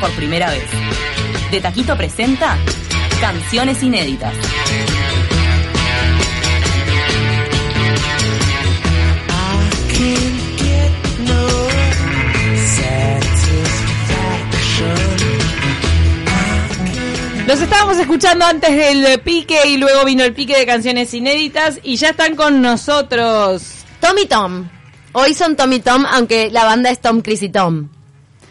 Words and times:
por 0.00 0.10
primera 0.12 0.50
vez. 0.50 0.64
De 1.50 1.60
Taquito 1.60 1.96
presenta 1.96 2.56
Canciones 3.20 3.82
Inéditas. 3.82 4.34
Los 17.46 17.62
estábamos 17.62 17.96
escuchando 17.96 18.44
antes 18.44 18.76
del 18.76 19.20
pique 19.20 19.58
y 19.66 19.78
luego 19.78 20.04
vino 20.04 20.22
el 20.22 20.34
pique 20.34 20.56
de 20.56 20.66
canciones 20.66 21.14
inéditas 21.14 21.80
y 21.82 21.96
ya 21.96 22.10
están 22.10 22.36
con 22.36 22.60
nosotros. 22.60 23.84
Tommy 24.00 24.26
Tom. 24.26 24.68
Hoy 25.12 25.32
son 25.32 25.56
Tommy 25.56 25.80
Tom, 25.80 26.04
aunque 26.10 26.50
la 26.50 26.64
banda 26.64 26.90
es 26.90 27.00
Tom, 27.00 27.22
Chris 27.22 27.42
y 27.42 27.48
Tom. 27.48 27.88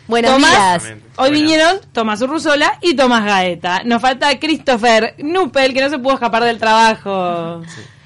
Buenos 0.07 0.31
Tomás, 0.31 0.83
días. 0.83 0.97
Hoy 1.17 1.31
vinieron 1.31 1.79
Tomás 1.91 2.21
Urruzola 2.21 2.77
y 2.81 2.95
Tomás 2.95 3.25
Gaeta. 3.25 3.83
Nos 3.83 4.01
falta 4.01 4.39
Christopher 4.39 5.15
Nupel, 5.17 5.73
que 5.73 5.81
no 5.81 5.89
se 5.89 5.99
pudo 5.99 6.13
escapar 6.13 6.43
del 6.45 6.57
trabajo. 6.57 7.61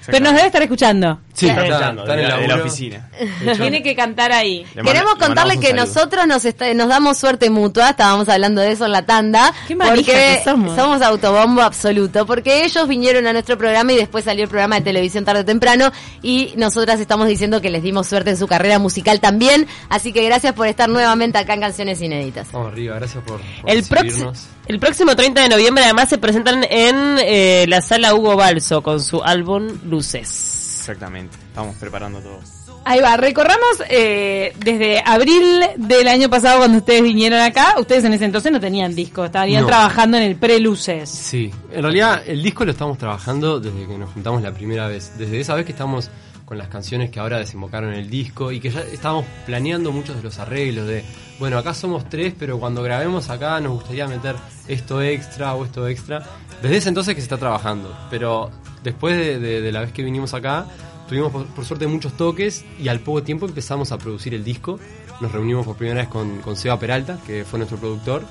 Pero 0.07 0.23
nos 0.23 0.33
debe 0.33 0.47
estar 0.47 0.63
escuchando. 0.63 1.19
Sí, 1.33 1.47
Está 1.47 1.61
está, 1.63 1.73
escuchando, 1.75 2.01
está 2.03 2.13
en 2.19 2.27
la, 2.27 2.37
de 2.37 2.47
la 2.47 2.55
oficina. 2.55 3.09
Tiene 3.57 3.81
que 3.81 3.95
cantar 3.95 4.31
ahí. 4.31 4.65
Le 4.75 4.83
Queremos 4.83 5.11
manda- 5.13 5.25
contarle 5.27 5.57
que 5.59 5.67
saludo. 5.69 5.85
nosotros 5.85 6.27
nos, 6.27 6.45
está- 6.45 6.73
nos 6.73 6.87
damos 6.89 7.17
suerte 7.17 7.49
mutua, 7.49 7.91
estábamos 7.91 8.27
hablando 8.29 8.61
de 8.61 8.71
eso 8.71 8.85
en 8.85 8.91
la 8.91 9.05
tanda, 9.05 9.53
Qué 9.67 9.75
porque 9.75 10.03
que 10.03 10.41
somos. 10.43 10.77
autobombo 11.01 11.61
absoluto, 11.61 12.25
porque 12.25 12.65
ellos 12.65 12.87
vinieron 12.87 13.27
a 13.27 13.33
nuestro 13.33 13.57
programa 13.57 13.93
y 13.93 13.95
después 13.97 14.25
salió 14.25 14.43
el 14.43 14.49
programa 14.49 14.75
de 14.75 14.81
televisión 14.81 15.23
tarde 15.25 15.41
o 15.41 15.45
temprano 15.45 15.91
y 16.21 16.53
nosotras 16.57 16.99
estamos 16.99 17.27
diciendo 17.27 17.61
que 17.61 17.69
les 17.69 17.81
dimos 17.83 18.07
suerte 18.07 18.31
en 18.31 18.37
su 18.37 18.47
carrera 18.47 18.77
musical 18.79 19.19
también, 19.19 19.67
así 19.89 20.11
que 20.13 20.23
gracias 20.25 20.53
por 20.53 20.67
estar 20.67 20.89
nuevamente 20.89 21.37
acá 21.37 21.53
en 21.53 21.61
Canciones 21.61 22.01
Inéditas. 22.01 22.51
Vamos 22.51 22.73
arriba, 22.73 22.95
gracias 22.95 23.23
por, 23.23 23.39
por 23.39 23.69
El, 23.69 23.83
recibirnos. 23.87 24.47
el 24.67 24.79
próximo 24.79 25.15
30 25.15 25.41
de 25.41 25.49
noviembre 25.49 25.83
además 25.85 26.09
se 26.09 26.17
presentan 26.17 26.65
en 26.69 27.17
eh, 27.19 27.65
la 27.67 27.81
sala 27.81 28.13
Hugo 28.13 28.35
Balso 28.35 28.81
con 28.83 29.01
su 29.01 29.23
álbum 29.23 29.67
Luces. 29.85 30.57
Exactamente. 30.81 31.37
Estamos 31.47 31.75
preparando 31.75 32.19
todo. 32.19 32.39
Ahí 32.83 32.99
va, 32.99 33.15
recorramos 33.15 33.83
eh, 33.87 34.51
desde 34.57 34.99
abril 35.05 35.61
del 35.77 36.07
año 36.07 36.27
pasado 36.27 36.57
cuando 36.57 36.79
ustedes 36.79 37.03
vinieron 37.03 37.39
acá. 37.39 37.75
Ustedes 37.79 38.03
en 38.05 38.13
ese 38.13 38.25
entonces 38.25 38.51
no 38.51 38.59
tenían 38.59 38.95
disco, 38.95 39.23
estarían 39.25 39.61
No. 39.61 39.67
trabajando 39.67 40.17
en 40.17 40.23
el 40.23 40.35
pre-luces. 40.35 41.07
Sí, 41.07 41.51
en 41.71 41.83
realidad 41.83 42.23
el 42.25 42.41
disco 42.41 42.65
lo 42.65 42.71
estamos 42.71 42.97
trabajando 42.97 43.59
desde 43.59 43.85
que 43.85 43.97
nos 43.99 44.09
juntamos 44.09 44.41
la 44.41 44.51
primera 44.51 44.87
vez. 44.87 45.11
Desde 45.19 45.39
esa 45.39 45.53
vez 45.53 45.65
que 45.65 45.71
estamos 45.73 46.09
con 46.43 46.57
las 46.57 46.69
canciones 46.69 47.11
que 47.11 47.19
ahora 47.19 47.37
desembocaron 47.37 47.93
en 47.93 47.99
el 47.99 48.09
disco 48.09 48.51
y 48.51 48.59
que 48.59 48.71
ya 48.71 48.81
estábamos 48.81 49.25
planeando 49.45 49.91
muchos 49.91 50.15
de 50.17 50.23
los 50.23 50.39
arreglos 50.39 50.87
de, 50.87 51.05
bueno, 51.39 51.59
acá 51.59 51.75
somos 51.75 52.09
tres, 52.09 52.33
pero 52.37 52.59
cuando 52.59 52.81
grabemos 52.81 53.29
acá 53.29 53.59
nos 53.61 53.73
gustaría 53.73 54.07
meter 54.07 54.35
esto 54.67 55.01
extra 55.03 55.53
o 55.53 55.63
esto 55.65 55.87
extra. 55.87 56.23
Desde 56.63 56.77
ese 56.77 56.89
entonces 56.89 57.13
que 57.15 57.21
se 57.21 57.25
está 57.25 57.37
trabajando, 57.37 57.95
pero 58.09 58.49
después 58.83 59.17
de, 59.17 59.39
de- 59.39 59.61
de 59.61 59.71
la 59.71 59.81
vez 59.81 59.91
que 59.91 60.03
vinimos 60.03 60.33
acá, 60.33 60.65
tuvimos 61.07 61.31
por, 61.31 61.45
por 61.47 61.65
suerte 61.65 61.87
muchos 61.87 62.13
toques 62.13 62.63
y 62.79 62.87
al 62.87 62.99
poco 62.99 63.23
tiempo 63.23 63.45
empezamos 63.45 63.91
a 63.91 63.97
producir 63.97 64.33
el 64.33 64.43
disco. 64.43 64.79
Nos 65.19 65.31
reunimos 65.31 65.65
por 65.67 65.75
primera 65.75 66.01
vez 66.01 66.09
con, 66.09 66.39
con 66.41 66.55
Seba 66.55 66.79
Peralta, 66.79 67.19
que 67.27 67.45
fue 67.45 67.59
nuestro 67.59 67.77
productor, 67.77 68.23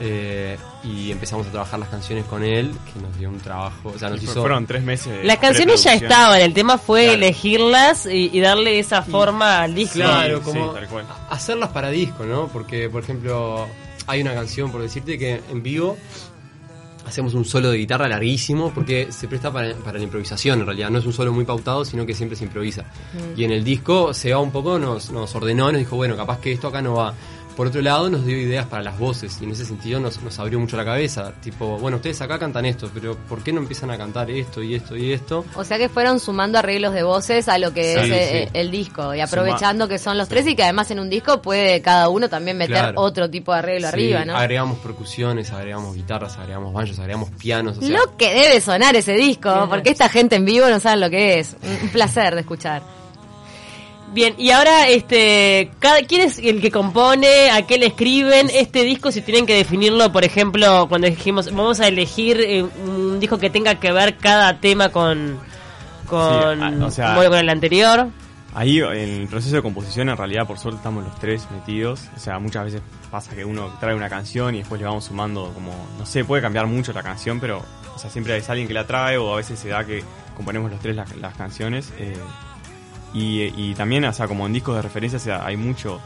eh, 0.00 0.56
y 0.82 1.12
empezamos 1.12 1.46
a 1.46 1.50
trabajar 1.50 1.78
las 1.78 1.88
canciones 1.88 2.24
con 2.24 2.42
él, 2.42 2.72
que 2.92 3.00
nos 3.00 3.16
dio 3.16 3.28
un 3.28 3.38
trabajo, 3.38 3.92
o 3.94 3.98
sea, 3.98 4.10
nos 4.10 4.20
hizo... 4.22 4.40
Fueron 4.40 4.66
tres 4.66 4.82
meses. 4.82 5.18
de 5.18 5.24
Las 5.24 5.38
canciones 5.38 5.84
ya 5.84 5.94
estaban, 5.94 6.40
el 6.40 6.52
tema 6.52 6.78
fue 6.78 7.02
Claro. 7.04 7.18
elegirlas 7.18 8.06
y, 8.06 8.30
y 8.32 8.40
darle 8.40 8.80
esa 8.80 9.02
forma 9.02 9.60
al 9.62 9.74
disco. 9.74 9.94
Claro, 10.00 10.38
Sí, 10.38 10.44
como 10.44 10.68
sí, 10.70 10.74
tal 10.80 10.88
cual. 10.88 11.06
hacerlas 11.30 11.68
para 11.70 11.90
disco, 11.90 12.24
¿no? 12.24 12.48
Porque, 12.48 12.88
por 12.90 13.04
ejemplo, 13.04 13.68
hay 14.08 14.20
una 14.20 14.34
canción, 14.34 14.72
por 14.72 14.82
decirte, 14.82 15.16
que 15.18 15.40
en 15.48 15.62
vivo 15.62 15.96
hacemos 17.12 17.34
un 17.34 17.44
solo 17.44 17.70
de 17.70 17.76
guitarra 17.76 18.08
larguísimo 18.08 18.72
porque 18.74 19.12
se 19.12 19.28
presta 19.28 19.52
para, 19.52 19.74
para 19.74 19.98
la 19.98 20.04
improvisación, 20.04 20.60
en 20.60 20.66
realidad. 20.66 20.90
No 20.90 20.98
es 20.98 21.06
un 21.06 21.12
solo 21.12 21.32
muy 21.32 21.44
pautado, 21.44 21.84
sino 21.84 22.06
que 22.06 22.14
siempre 22.14 22.36
se 22.36 22.44
improvisa. 22.44 22.84
Y 23.36 23.44
en 23.44 23.52
el 23.52 23.62
disco 23.62 24.14
se 24.14 24.32
va 24.32 24.40
un 24.40 24.50
poco, 24.50 24.78
nos, 24.78 25.10
nos 25.12 25.34
ordenó, 25.34 25.70
nos 25.70 25.78
dijo, 25.78 25.96
bueno, 25.96 26.16
capaz 26.16 26.40
que 26.40 26.52
esto 26.52 26.68
acá 26.68 26.80
no 26.80 26.94
va. 26.94 27.14
Por 27.56 27.66
otro 27.66 27.82
lado, 27.82 28.08
nos 28.08 28.24
dio 28.24 28.36
ideas 28.38 28.66
para 28.66 28.82
las 28.82 28.98
voces 28.98 29.36
y 29.40 29.44
en 29.44 29.50
ese 29.50 29.66
sentido 29.66 30.00
nos, 30.00 30.22
nos 30.22 30.38
abrió 30.38 30.58
mucho 30.58 30.76
la 30.76 30.84
cabeza. 30.86 31.32
Tipo, 31.42 31.78
bueno, 31.78 31.98
ustedes 31.98 32.20
acá 32.22 32.38
cantan 32.38 32.64
esto, 32.64 32.90
pero 32.94 33.14
¿por 33.28 33.42
qué 33.44 33.52
no 33.52 33.60
empiezan 33.60 33.90
a 33.90 33.98
cantar 33.98 34.30
esto 34.30 34.62
y 34.62 34.74
esto 34.74 34.96
y 34.96 35.12
esto? 35.12 35.44
O 35.54 35.62
sea 35.62 35.76
que 35.76 35.88
fueron 35.90 36.18
sumando 36.18 36.58
arreglos 36.58 36.94
de 36.94 37.02
voces 37.02 37.48
a 37.48 37.58
lo 37.58 37.74
que 37.74 37.92
Sí, 37.94 38.00
es 38.00 38.10
eh, 38.10 38.48
sí. 38.52 38.58
el 38.58 38.70
disco 38.70 39.14
y 39.14 39.20
aprovechando 39.20 39.86
que 39.86 39.98
son 39.98 40.16
los 40.16 40.28
tres 40.28 40.46
y 40.46 40.56
que 40.56 40.62
además 40.62 40.90
en 40.90 41.00
un 41.00 41.10
disco 41.10 41.42
puede 41.42 41.82
cada 41.82 42.08
uno 42.08 42.28
también 42.28 42.56
meter 42.56 42.76
Claro. 42.76 43.00
otro 43.02 43.28
tipo 43.28 43.52
de 43.52 43.58
arreglo 43.58 43.88
Sí, 43.88 43.94
arriba, 43.94 44.24
¿no? 44.24 44.34
Agregamos 44.36 44.78
percusiones, 44.78 45.52
agregamos 45.52 45.94
guitarras, 45.94 46.36
agregamos 46.38 46.72
banjos, 46.72 46.98
agregamos 46.98 47.30
pianos. 47.32 47.76
O 47.76 47.80
sea, 47.82 47.90
Lo 47.90 48.16
que 48.16 48.32
debe 48.32 48.60
sonar 48.62 48.96
ese 48.96 49.12
disco, 49.12 49.66
porque 49.68 49.90
esta 49.90 50.08
gente 50.08 50.36
en 50.36 50.46
vivo 50.46 50.68
no 50.70 50.80
sabe 50.80 50.96
lo 51.00 51.10
que 51.10 51.38
es. 51.40 51.54
Un 51.82 51.90
placer 51.90 52.34
de 52.34 52.40
escuchar. 52.40 53.01
Bien, 54.12 54.34
y 54.36 54.50
ahora, 54.50 54.88
este, 54.88 55.70
cada, 55.78 56.02
¿quién 56.02 56.20
es 56.20 56.38
el 56.38 56.60
que 56.60 56.70
compone? 56.70 57.50
¿A 57.50 57.62
qué 57.66 57.78
le 57.78 57.86
escriben? 57.86 58.50
Este 58.52 58.84
disco, 58.84 59.10
si 59.10 59.22
tienen 59.22 59.46
que 59.46 59.54
definirlo, 59.56 60.12
por 60.12 60.22
ejemplo, 60.24 60.86
cuando 60.88 61.06
dijimos, 61.08 61.46
vamos 61.46 61.80
a 61.80 61.88
elegir 61.88 62.38
eh, 62.40 62.62
un 62.62 63.18
disco 63.20 63.38
que 63.38 63.48
tenga 63.48 63.76
que 63.76 63.90
ver 63.90 64.18
cada 64.18 64.60
tema 64.60 64.90
con, 64.90 65.38
con, 66.06 66.58
Sí, 66.78 66.82
o 66.82 66.90
sea- 66.90 67.14
bueno, 67.14 67.30
con 67.30 67.38
el 67.38 67.48
anterior. 67.48 68.08
Ahí 68.54 68.80
en 68.80 69.22
el 69.22 69.28
proceso 69.28 69.56
de 69.56 69.62
composición 69.62 70.10
en 70.10 70.16
realidad 70.18 70.46
por 70.46 70.58
suerte 70.58 70.76
estamos 70.76 71.02
los 71.04 71.18
tres 71.18 71.48
metidos. 71.50 72.02
O 72.14 72.20
sea, 72.20 72.38
muchas 72.38 72.66
veces 72.66 72.82
pasa 73.10 73.34
que 73.34 73.46
uno 73.46 73.72
trae 73.80 73.94
una 73.94 74.10
canción 74.10 74.54
y 74.54 74.58
después 74.58 74.78
le 74.78 74.86
vamos 74.86 75.06
sumando 75.06 75.50
como, 75.54 75.72
no 75.98 76.04
sé, 76.04 76.22
puede 76.26 76.42
cambiar 76.42 76.66
mucho 76.66 76.92
la 76.92 77.02
canción, 77.02 77.40
pero 77.40 77.64
o 77.94 77.98
sea, 77.98 78.10
siempre 78.10 78.34
hay 78.34 78.42
alguien 78.46 78.68
que 78.68 78.74
la 78.74 78.86
trae 78.86 79.16
o 79.16 79.32
a 79.32 79.36
veces 79.38 79.58
se 79.58 79.68
da 79.68 79.86
que 79.86 80.04
componemos 80.36 80.70
los 80.70 80.80
tres 80.80 80.94
las, 80.96 81.16
las 81.16 81.34
canciones. 81.34 81.94
eh, 81.98 82.12
y, 83.14 83.52
y 83.56 83.74
también, 83.74 84.04
o 84.04 84.12
sea, 84.12 84.26
como 84.28 84.46
en 84.46 84.52
discos 84.52 84.76
de 84.76 84.82
referencia, 84.82 85.16
o 85.18 85.20
sea, 85.22 85.44
hay 85.46 85.56
mucho, 85.56 86.00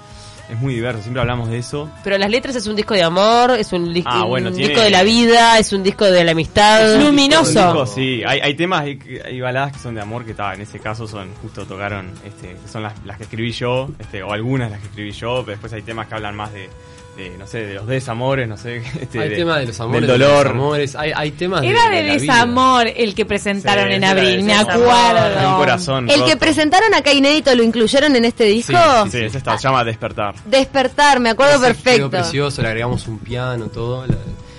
es 0.50 0.58
muy 0.58 0.74
diverso, 0.74 1.00
siempre 1.02 1.20
hablamos 1.20 1.48
de 1.48 1.58
eso. 1.58 1.90
Pero 2.04 2.18
las 2.18 2.30
letras 2.30 2.54
es 2.56 2.66
un 2.66 2.76
disco 2.76 2.94
de 2.94 3.02
amor, 3.02 3.52
es 3.52 3.72
un, 3.72 3.92
dis- 3.92 4.04
Ah, 4.06 4.24
bueno, 4.24 4.48
un 4.50 4.54
tiene- 4.54 4.68
disco 4.68 4.82
de 4.82 4.90
la 4.90 5.02
vida, 5.02 5.58
es 5.58 5.72
un 5.72 5.82
disco 5.82 6.04
de 6.04 6.24
la 6.24 6.32
amistad. 6.32 7.00
Luminoso. 7.00 7.50
Disco, 7.50 7.86
sí, 7.86 8.22
hay, 8.26 8.40
hay 8.40 8.54
temas, 8.54 8.82
hay, 8.82 8.98
hay 9.24 9.40
baladas 9.40 9.72
que 9.72 9.78
son 9.80 9.94
de 9.94 10.00
amor 10.00 10.24
que 10.24 10.30
está, 10.32 10.54
en 10.54 10.60
ese 10.60 10.78
caso 10.78 11.06
son, 11.08 11.28
justo 11.42 11.64
tocaron, 11.66 12.12
este, 12.24 12.56
que 12.62 12.68
son 12.68 12.82
las, 12.82 12.92
las 13.04 13.16
que 13.16 13.24
escribí 13.24 13.50
yo, 13.52 13.88
este, 13.98 14.22
o 14.22 14.32
algunas 14.32 14.70
las 14.70 14.80
que 14.80 14.86
escribí 14.86 15.10
yo, 15.12 15.40
pero 15.44 15.52
después 15.56 15.72
hay 15.72 15.82
temas 15.82 16.06
que 16.06 16.14
hablan 16.14 16.36
más 16.36 16.52
de, 16.52 16.68
de, 17.16 17.30
no 17.38 17.46
sé, 17.46 17.64
de 17.64 17.74
los 17.74 17.86
desamores, 17.86 18.46
no 18.48 18.56
sé, 18.56 18.76
este, 19.00 19.20
hay 19.20 19.30
de- 19.30 19.36
temas 19.36 19.58
de 19.60 19.66
los 19.66 19.80
amores, 19.80 20.00
del 20.02 20.18
de 20.18 20.24
dolor. 20.26 20.44
los 20.46 20.54
amores, 20.54 20.94
hay, 20.96 21.12
hay 21.14 21.30
temas 21.32 21.62
Era 21.62 21.88
de, 21.88 21.96
de 21.96 22.02
la 22.08 22.14
vida. 22.14 22.20
desamor 22.34 22.86
el 22.94 23.14
que 23.14 23.24
presentaron 23.24 23.88
Sí, 23.88 23.94
en 23.94 24.04
abril, 24.04 24.42
me 24.42 24.52
acuerdo. 24.54 25.48
un 25.50 25.54
corazón 25.56 26.10
El 26.10 26.24
que 26.24 26.36
presentaron 26.36 26.92
acá 26.94 27.12
inédito 27.12 27.54
lo 27.54 27.62
incluyeron 27.62 28.14
en 28.16 28.24
este 28.26 28.44
disco. 28.44 28.72
Sí, 29.10 29.18
ese 29.18 29.38
está, 29.38 29.56
se 29.56 29.64
llama 29.64 29.82
Despertar. 29.84 30.34
Despertar, 30.44 31.20
me 31.20 31.30
acuerdo 31.30 31.54
Ese 31.54 31.60
Quedó 31.64 31.74
perfecto. 31.74 32.10
precioso, 32.10 32.62
le 32.62 32.68
agregamos 32.68 33.06
un 33.08 33.18
piano, 33.18 33.66
todo. 33.68 34.06
La, 34.06 34.14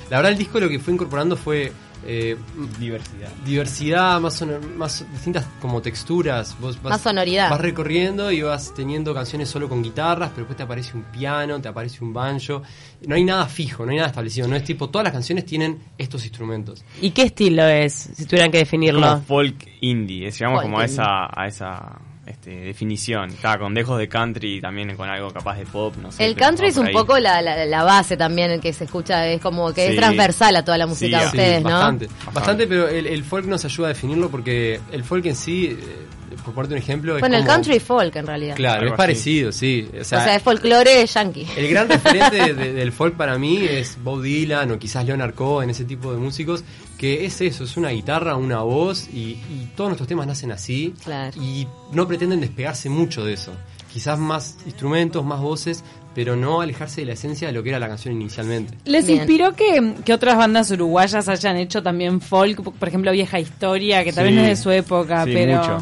la 0.10 0.18
verdad 0.18 0.32
el 0.32 0.38
disco 0.38 0.60
lo 0.60 0.68
que 0.70 0.80
fue 0.80 0.94
incorporando 0.94 1.36
fue 1.38 1.72
eh, 2.06 2.38
Diversidad. 2.80 3.30
diversidad, 3.46 4.20
más, 4.22 4.42
sonor- 4.42 4.62
más 4.76 5.06
distintas 5.12 5.46
como 5.62 5.82
texturas. 5.82 6.56
Vos 6.60 6.82
vas, 6.82 6.92
Más 6.92 7.02
sonoridad. 7.02 7.50
Vas 7.50 7.60
recorriendo 7.62 8.32
y 8.32 8.42
vas 8.42 8.74
teniendo 8.76 9.14
canciones 9.14 9.50
solo 9.50 9.68
con 9.68 9.82
guitarras, 9.84 10.30
pero 10.30 10.42
después 10.42 10.58
te 10.58 10.64
aparece 10.64 10.96
un 10.96 11.04
piano, 11.04 11.60
te 11.62 11.68
aparece 11.68 12.04
un 12.04 12.14
banjo. 12.14 12.62
No 13.06 13.16
hay 13.16 13.24
nada 13.24 13.46
fijo, 13.48 13.86
no 13.86 13.92
hay 13.92 13.98
nada 13.98 14.10
establecido. 14.10 14.48
No 14.48 14.56
es 14.56 14.64
tipo, 14.64 14.90
todas 14.90 15.06
las 15.06 15.14
canciones 15.14 15.46
tienen 15.46 15.80
estos 15.98 16.24
instrumentos. 16.24 16.84
¿Y 17.02 17.12
qué 17.12 17.24
estilo 17.24 17.64
es, 17.66 17.94
si 17.94 18.26
tuvieran 18.26 18.52
que 18.52 18.60
definirlo? 18.60 19.02
Como 19.02 19.22
folk 19.22 19.68
indie, 19.82 20.28
es, 20.28 20.38
llegamos 20.40 20.62
Folk 20.62 20.72
como 20.72 20.80
a 20.82 20.86
esa, 20.86 21.26
a 21.42 21.48
esa 21.48 22.00
este, 22.28 22.52
definición. 22.52 23.30
Está 23.30 23.58
con 23.58 23.74
dejos 23.74 23.98
de 24.00 24.08
country 24.08 24.58
y 24.58 24.62
también 24.62 24.96
con 24.96 25.10
algo 25.10 25.32
capaz 25.32 25.58
de 25.58 25.66
pop, 25.66 25.96
no 26.02 26.12
sé. 26.12 26.26
El 26.26 26.36
country 26.36 26.68
es 26.68 26.78
un 26.78 26.88
ahí. 26.88 26.94
poco 26.94 27.18
la, 27.20 27.42
la, 27.42 27.66
la 27.66 27.84
base 27.84 28.18
también 28.18 28.52
el 28.52 28.62
que 28.62 28.74
se 28.74 28.84
escucha, 28.84 29.28
es 29.28 29.42
como 29.42 29.74
que 29.74 29.88
es 29.90 29.96
transversal 29.96 30.56
a 30.56 30.64
toda 30.66 30.78
la 30.78 30.88
música 30.88 31.18
Sí, 31.20 31.24
de 31.26 31.32
sí, 31.32 31.38
ustedes, 31.38 31.64
¿no? 31.64 31.70
Bastante, 31.72 32.08
bastante, 32.34 32.68
pero 32.68 32.88
el, 32.88 33.08
el 33.08 33.24
folk 33.24 33.46
nos 33.46 33.64
ayuda 33.66 33.88
a 33.88 33.90
definirlo 33.90 34.30
porque 34.30 34.80
el 34.92 35.04
folk 35.04 35.26
en 35.26 35.36
sí, 35.36 35.78
eh, 35.80 36.06
por 36.44 36.54
ponerte 36.54 36.76
un 36.76 36.80
ejemplo, 36.82 37.16
es 37.16 37.20
Bueno, 37.22 37.36
el 37.38 37.44
como- 37.44 37.54
country 37.54 37.80
folk 37.80 38.16
en 38.16 38.28
realidad. 38.28 38.56
Claro, 38.56 38.82
Algo 38.82 38.88
es 38.88 38.92
así. 38.94 38.98
parecido, 38.98 39.52
sí. 39.52 39.88
O 39.98 40.02
o 40.02 40.04
sea, 40.04 40.24
sea, 40.24 40.36
es 40.36 40.44
folclore 40.44 41.06
yankee. 41.06 41.48
El 41.58 41.68
gran 41.70 41.90
referente 41.90 42.54
de- 42.54 42.74
del 42.74 42.92
folk 42.92 43.16
para 43.16 43.38
mí 43.38 43.58
es 43.64 43.98
Bob 44.04 44.22
Dylan 44.22 44.72
o 44.72 44.80
quizás 44.80 45.06
Leonard 45.06 45.34
Cohen, 45.36 45.70
ese 45.70 45.86
tipo 45.86 46.12
de 46.12 46.18
músicos, 46.20 46.64
que 46.98 47.26
es 47.26 47.40
eso, 47.42 47.64
es 47.64 47.78
una 47.78 47.90
guitarra, 47.90 48.36
una 48.36 48.60
voz 48.62 49.08
y, 49.14 49.38
y 49.50 49.70
todos 49.76 49.90
nuestros 49.90 50.08
temas 50.08 50.28
nacen 50.28 50.52
así 50.52 50.94
Claro. 51.04 51.40
y 51.42 51.68
no 51.92 52.08
pretenden 52.08 52.42
despegarse 52.42 52.90
mucho 52.90 53.24
de 53.24 53.34
eso. 53.34 53.52
Quizás 53.94 54.20
más 54.20 54.58
instrumentos, 54.66 55.24
más 55.26 55.40
voces, 55.40 55.84
pero 56.14 56.36
no 56.36 56.62
alejarse 56.62 57.02
de 57.02 57.08
la 57.08 57.14
esencia 57.14 57.48
de 57.48 57.54
lo 57.54 57.64
que 57.64 57.70
era 57.70 57.80
la 57.80 57.88
canción 57.88 58.14
inicialmente. 58.20 58.76
¿Les 58.86 59.06
Bien. 59.06 59.20
inspiró 59.20 59.54
que, 59.54 59.96
que 60.04 60.14
otras 60.14 60.36
bandas 60.38 60.70
uruguayas 60.72 61.28
hayan 61.30 61.58
hecho 61.58 61.82
también 61.84 62.20
folk? 62.22 62.62
Por 62.78 62.88
ejemplo, 62.88 63.12
Vieja 63.12 63.40
Historia, 63.40 64.04
que 64.04 64.12
tal 64.14 64.26
vez 64.26 64.34
Sí. 64.34 64.36
no 64.40 64.42
es 64.44 64.50
de 64.50 64.64
su 64.64 64.72
época, 64.72 65.24
Sí, 65.26 65.32
pero... 65.34 65.58
mucho. 65.58 65.78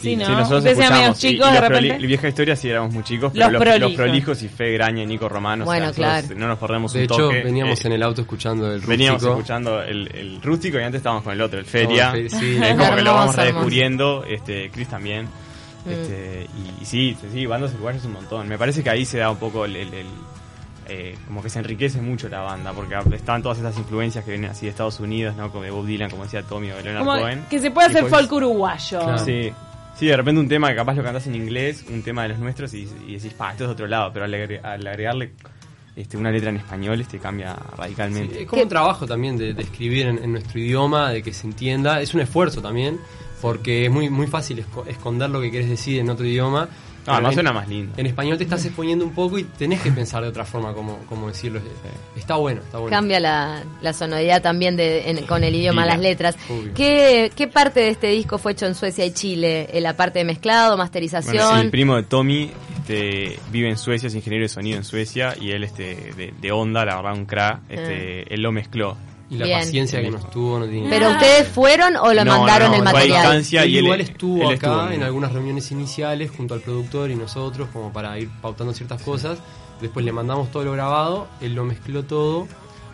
Sí, 0.00 0.16
¿no? 0.16 0.24
Sí, 0.26 0.32
nosotros 0.32 0.58
Ustedes 0.58 0.78
escuchamos. 0.78 1.24
y- 1.24 1.28
chicos, 1.28 1.48
y 1.48 1.52
de 1.52 1.60
repente. 1.60 2.06
vieja 2.06 2.28
historia 2.28 2.56
sí 2.56 2.68
éramos 2.70 2.94
muy 2.94 3.02
chicos, 3.04 3.32
Los 3.34 3.48
pero 3.48 3.50
los, 3.50 3.52
los 3.64 3.78
prolijos. 3.78 3.96
prolijos 3.96 4.42
y 4.42 4.48
Fe 4.48 4.72
Graña 4.72 5.02
y 5.02 5.06
Nico 5.06 5.28
Romano. 5.28 5.64
o 5.64 5.66
sea, 5.66 5.70
Bueno, 5.72 5.86
nosotros 5.86 6.22
claro. 6.24 6.40
No 6.40 6.48
nos 6.48 6.58
perdemos 6.58 6.92
De 6.92 6.98
un 7.00 7.04
hecho, 7.04 7.16
toque. 7.16 7.42
veníamos 7.42 7.78
eh, 7.84 7.86
en 7.88 7.92
el 7.92 8.02
auto 8.02 8.20
escuchando 8.22 8.66
el 8.66 8.72
rústico. 8.74 8.90
Veníamos 8.90 9.22
escuchando 9.22 9.82
el, 9.82 10.08
el 10.14 10.42
rústico 10.42 10.78
y 10.78 10.82
antes 10.82 10.98
estábamos 11.00 11.24
con 11.24 11.32
el 11.32 11.40
otro, 11.40 11.58
el 11.58 11.64
feria. 11.66 12.12
Fe- 12.12 12.28
sí. 12.28 12.58
es 12.62 12.74
como 12.76 12.94
que 12.96 13.02
lo 13.02 13.14
vamos 13.14 13.36
redescubriendo, 13.36 14.24
este, 14.24 14.70
Chris 14.70 14.88
también. 14.88 15.26
Mm. 15.84 15.90
Este, 15.90 16.46
y, 16.78 16.82
y 16.82 16.84
sí, 16.84 17.16
sí, 17.32 17.46
bandas 17.46 17.72
uruguayas 17.74 18.04
un 18.04 18.12
montón. 18.12 18.48
Me 18.48 18.58
parece 18.58 18.82
que 18.82 18.90
ahí 18.90 19.04
se 19.04 19.18
da 19.18 19.30
un 19.30 19.38
poco 19.38 19.64
el, 19.64 19.76
el- 19.76 19.94
el, 19.94 20.06
eh, 20.90 21.16
como 21.26 21.42
que 21.42 21.50
se 21.50 21.58
enriquece 21.58 22.00
mucho 22.00 22.30
la 22.30 22.40
banda, 22.40 22.72
porque 22.72 22.96
están 23.14 23.42
todas 23.42 23.58
esas 23.58 23.76
influencias 23.76 24.24
que 24.24 24.30
vienen 24.30 24.50
así 24.50 24.64
de 24.64 24.70
Estados 24.70 24.98
Unidos, 25.00 25.36
¿no? 25.36 25.50
Como 25.52 25.62
de 25.64 25.70
Bob 25.70 25.84
Dylan, 25.86 26.08
como 26.10 26.24
decía 26.24 26.42
Tommy 26.42 26.70
o 26.72 26.76
de 26.76 26.82
Leonard 26.82 27.04
Como 27.04 27.20
Cohen. 27.20 27.44
que 27.50 27.58
se 27.58 27.70
puede 27.70 27.88
hacer 27.88 28.06
folk 28.06 28.32
uruguayo. 28.32 28.98
Claro. 29.00 29.18
Sí. 29.18 29.52
Sí, 29.98 30.06
de 30.06 30.16
repente 30.16 30.40
un 30.40 30.48
tema 30.48 30.68
que 30.68 30.76
capaz 30.76 30.94
lo 30.94 31.02
cantás 31.02 31.26
en 31.26 31.34
inglés, 31.34 31.84
un 31.90 32.02
tema 32.02 32.22
de 32.22 32.28
los 32.28 32.38
nuestros 32.38 32.72
y, 32.74 32.88
y 33.06 33.14
decís, 33.16 33.32
pa, 33.34 33.50
esto 33.50 33.64
es 33.64 33.68
de 33.68 33.72
otro 33.72 33.86
lado, 33.88 34.12
pero 34.12 34.26
al, 34.26 34.32
agre- 34.34 34.60
al 34.62 34.86
agregarle 34.86 35.32
este, 35.96 36.16
una 36.16 36.30
letra 36.30 36.50
en 36.50 36.56
español 36.58 37.00
este 37.00 37.18
cambia 37.18 37.56
radicalmente. 37.76 38.34
Sí, 38.36 38.40
es 38.42 38.46
como 38.48 38.62
un 38.62 38.68
trabajo 38.68 39.06
también 39.06 39.36
de, 39.36 39.54
de 39.54 39.62
escribir 39.62 40.06
en, 40.06 40.18
en 40.22 40.30
nuestro 40.32 40.60
idioma, 40.60 41.10
de 41.10 41.22
que 41.22 41.32
se 41.32 41.48
entienda. 41.48 42.00
Es 42.00 42.14
un 42.14 42.20
esfuerzo 42.20 42.62
también, 42.62 43.00
porque 43.42 43.86
es 43.86 43.90
muy, 43.90 44.08
muy 44.08 44.28
fácil 44.28 44.64
esco- 44.64 44.86
esconder 44.86 45.30
lo 45.30 45.40
que 45.40 45.50
quieres 45.50 45.68
decir 45.68 45.98
en 45.98 46.10
otro 46.10 46.24
idioma. 46.24 46.68
No, 47.08 47.14
además 47.14 47.32
en, 47.32 47.34
suena 47.34 47.52
más 47.52 47.68
lindo. 47.68 47.92
En 47.96 48.06
español 48.06 48.38
te 48.38 48.44
estás 48.44 48.64
exponiendo 48.64 49.04
un 49.04 49.12
poco 49.12 49.38
y 49.38 49.44
tenés 49.44 49.80
que 49.80 49.90
pensar 49.90 50.22
de 50.22 50.28
otra 50.28 50.44
forma 50.44 50.72
cómo, 50.74 50.98
cómo 51.08 51.28
decirlo. 51.28 51.60
Está 52.16 52.36
bueno, 52.36 52.60
está 52.62 52.78
bueno. 52.78 52.94
Cambia 52.96 53.18
la, 53.20 53.62
la 53.82 53.92
sonoridad 53.92 54.40
también 54.42 54.76
de, 54.76 55.10
en- 55.10 55.26
con 55.26 55.42
el 55.44 55.54
idioma, 55.54 55.84
las 55.86 55.98
letras. 55.98 56.36
¿Qué, 56.74 57.32
¿Qué 57.34 57.48
parte 57.48 57.80
de 57.80 57.88
este 57.88 58.08
disco 58.08 58.38
fue 58.38 58.52
hecho 58.52 58.66
en 58.66 58.74
Suecia 58.74 59.04
y 59.04 59.10
Chile? 59.12 59.68
¿La 59.80 59.96
parte 59.96 60.20
de 60.20 60.24
mezclado, 60.24 60.76
masterización? 60.76 61.36
Bueno, 61.36 61.60
el 61.62 61.70
primo 61.70 61.96
de 61.96 62.02
Tommy 62.04 62.50
este, 62.80 63.38
vive 63.50 63.68
en 63.68 63.76
Suecia, 63.76 64.06
es 64.06 64.14
ingeniero 64.14 64.44
de 64.44 64.48
sonido 64.48 64.76
en 64.78 64.84
Suecia 64.84 65.34
y 65.40 65.50
él 65.50 65.64
este, 65.64 66.12
de, 66.16 66.32
de 66.40 66.52
onda, 66.52 66.84
la 66.84 66.96
verdad, 66.96 67.14
un 67.14 67.26
crack, 67.26 67.60
este, 67.68 68.32
él 68.34 68.40
lo 68.42 68.52
mezcló. 68.52 68.96
Y 69.30 69.36
la 69.36 69.44
Bien. 69.44 69.58
paciencia 69.58 70.00
que 70.00 70.10
nos 70.10 70.30
tuvo 70.30 70.58
no 70.58 70.66
tiene 70.66 70.88
¿Pero 70.88 71.10
ustedes 71.10 71.48
fueron 71.48 71.96
o 71.96 72.14
lo 72.14 72.24
No, 72.24 72.38
mandaron 72.38 72.70
no, 72.70 72.76
el 72.76 72.80
fue 72.82 72.90
a 72.90 72.92
material? 72.94 73.22
distancia. 73.22 73.62
Él 73.64 73.70
y 73.70 73.78
él- 73.78 73.84
igual 73.84 74.00
estuvo 74.00 74.36
él 74.50 74.56
acá 74.56 74.66
estuvo 74.68 74.86
en- 74.86 74.92
en 74.94 75.02
algunas 75.02 75.32
reuniones 75.32 75.70
iniciales 75.70 76.30
junto 76.34 76.54
al 76.54 76.60
productor 76.60 77.10
y 77.10 77.14
nosotros 77.16 77.68
como 77.72 77.92
para 77.92 78.18
ir 78.18 78.30
pautando 78.40 78.72
ciertas 78.72 79.02
cosas. 79.02 79.38
Después 79.82 80.04
le 80.04 80.12
mandamos 80.12 80.50
todo 80.50 80.64
lo 80.64 80.72
grabado, 80.72 81.28
él 81.42 81.54
lo 81.54 81.64
mezcló 81.64 82.04
todo 82.04 82.48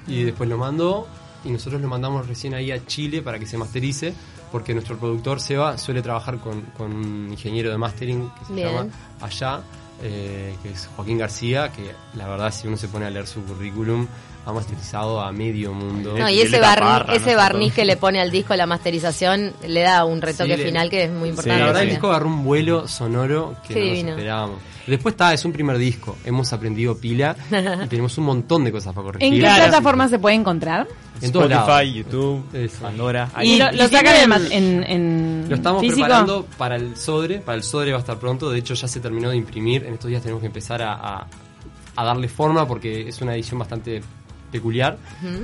y 0.09 0.25
después 0.25 0.49
lo 0.51 0.59
mandó 0.59 1.07
y 1.45 1.51
nosotros 1.51 1.81
lo 1.81 1.89
mandamos 1.89 2.27
recién 2.27 2.53
ahí 2.55 2.73
a 2.73 2.85
Chile 2.85 3.23
para 3.23 3.39
que 3.39 3.47
se 3.47 3.57
masterice 3.57 4.13
porque 4.51 4.75
nuestro 4.75 4.97
productor 4.99 5.41
Seba 5.41 5.79
suele 5.79 6.03
trabajar 6.03 6.39
con, 6.39 6.63
con 6.77 6.93
un 6.93 7.29
ingeniero 7.31 7.71
de 7.71 7.79
mastering 7.79 8.29
que 8.39 8.45
se 8.45 8.53
Bien. 8.55 8.69
llama 8.69 8.87
allá, 9.21 9.61
eh, 10.03 10.55
que 10.63 10.71
es 10.71 10.89
Joaquín 10.97 11.19
García, 11.19 11.71
que 11.73 11.93
la 12.19 12.29
verdad 12.29 12.53
si 12.53 12.67
uno 12.69 12.77
se 12.77 12.89
pone 12.89 13.07
a 13.07 13.11
leer 13.11 13.27
su 13.27 13.43
currículum 13.45 14.07
ha 14.47 14.53
masterizado 14.53 15.21
a 15.21 15.33
medio 15.33 15.73
mundo. 15.73 16.15
No, 16.19 16.29
y 16.29 16.41
ese, 16.41 16.61
barni- 16.61 16.81
Parra, 16.81 17.15
ese 17.15 17.33
¿no? 17.33 17.39
barniz 17.39 17.73
que 17.73 17.85
le 17.85 17.97
pone 17.97 18.21
al 18.21 18.31
disco 18.31 18.55
la 18.57 18.67
masterización 18.67 19.53
le 19.67 19.81
da 19.81 20.05
un 20.05 20.21
retoque 20.21 20.57
Sí, 20.57 20.65
final 20.65 20.91
que 20.91 21.05
es 21.05 21.11
muy 21.11 21.31
importante. 21.31 21.59
la 21.61 21.67
verdad 21.67 21.83
el 21.83 21.89
disco 21.91 22.09
agarró 22.09 22.29
un 22.29 22.45
vuelo 22.45 22.87
sonoro 22.87 23.57
que 23.67 23.75
no 23.75 23.81
nos 24.03 24.11
esperábamos. 24.19 24.59
Después 24.87 25.15
está, 25.15 25.33
es 25.33 25.43
un 25.47 25.53
primer 25.53 25.79
disco, 25.79 26.15
hemos 26.27 26.53
aprendido 26.53 26.95
pila 26.99 27.35
y 27.85 27.89
tenemos 27.89 28.19
un 28.19 28.25
montón 28.25 28.65
de 28.65 28.71
cosas 28.73 28.93
para 28.93 29.07
corregir. 29.07 29.29
¿En 29.29 29.35
qué 29.35 29.41
Claro. 29.41 29.63
plataforma 29.63 30.09
se 30.09 30.19
puede 30.19 30.35
encontrar? 30.37 30.87
En 31.23 31.33
todos 31.33 31.51
Spotify, 31.51 31.67
lados. 31.71 31.95
YouTube, 31.95 32.45
Eso. 32.53 32.83
Pandora. 32.83 33.31
¿Y 33.43 33.57
lo, 33.57 33.73
lo 33.73 33.89
sacan 33.89 34.15
en, 34.17 34.53
en, 34.53 34.85
en 34.85 35.47
Lo 35.49 35.57
estamos 35.57 35.81
físico? 35.81 36.01
preparando 36.03 36.47
para 36.59 36.77
el 36.77 36.97
Sodre, 36.99 37.39
para 37.39 37.57
el 37.57 37.63
Sodre 37.63 37.93
va 37.93 37.97
a 37.97 38.01
estar 38.01 38.19
pronto, 38.19 38.51
de 38.51 38.59
hecho 38.59 38.75
ya 38.75 38.87
se 38.87 39.01
terminó 39.01 39.31
de 39.31 39.37
imprimir, 39.39 39.85
en 39.87 39.95
estos 39.95 40.11
días 40.11 40.21
tenemos 40.21 40.43
que 40.43 40.49
empezar 40.49 40.83
a, 40.83 40.93
a- 40.93 41.27
a 41.97 42.05
darle 42.05 42.27
forma 42.29 42.67
porque 42.69 43.09
es 43.09 43.21
una 43.23 43.35
edición 43.35 43.59
bastante 43.61 44.03
peculiar 44.51 44.97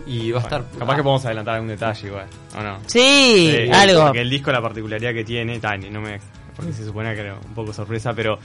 y 0.06 0.30
va 0.30 0.40
a 0.40 0.42
estar... 0.42 0.64
Capaz 0.78 0.96
que 0.96 1.02
podemos 1.02 1.24
adelantar 1.24 1.54
algún 1.56 1.68
detalle 1.68 2.06
igual, 2.06 2.26
¿o 2.56 2.62
no? 2.62 2.78
Sí, 2.86 3.52
Sí, 3.66 3.70
algo. 3.72 4.04
Porque 4.04 4.20
el 4.20 4.30
disco, 4.30 4.52
la 4.52 4.62
particularidad 4.62 5.12
que 5.12 5.24
tiene, 5.24 5.58
Tani, 5.58 5.90
no 5.90 6.00
me. 6.00 6.20
Porque 6.56 6.72
se 6.72 6.84
supone 6.84 7.14
que 7.14 7.20
era 7.22 7.34
un 7.34 7.54
poco 7.54 7.72
sorpresa, 7.72 8.12
pero 8.14 8.38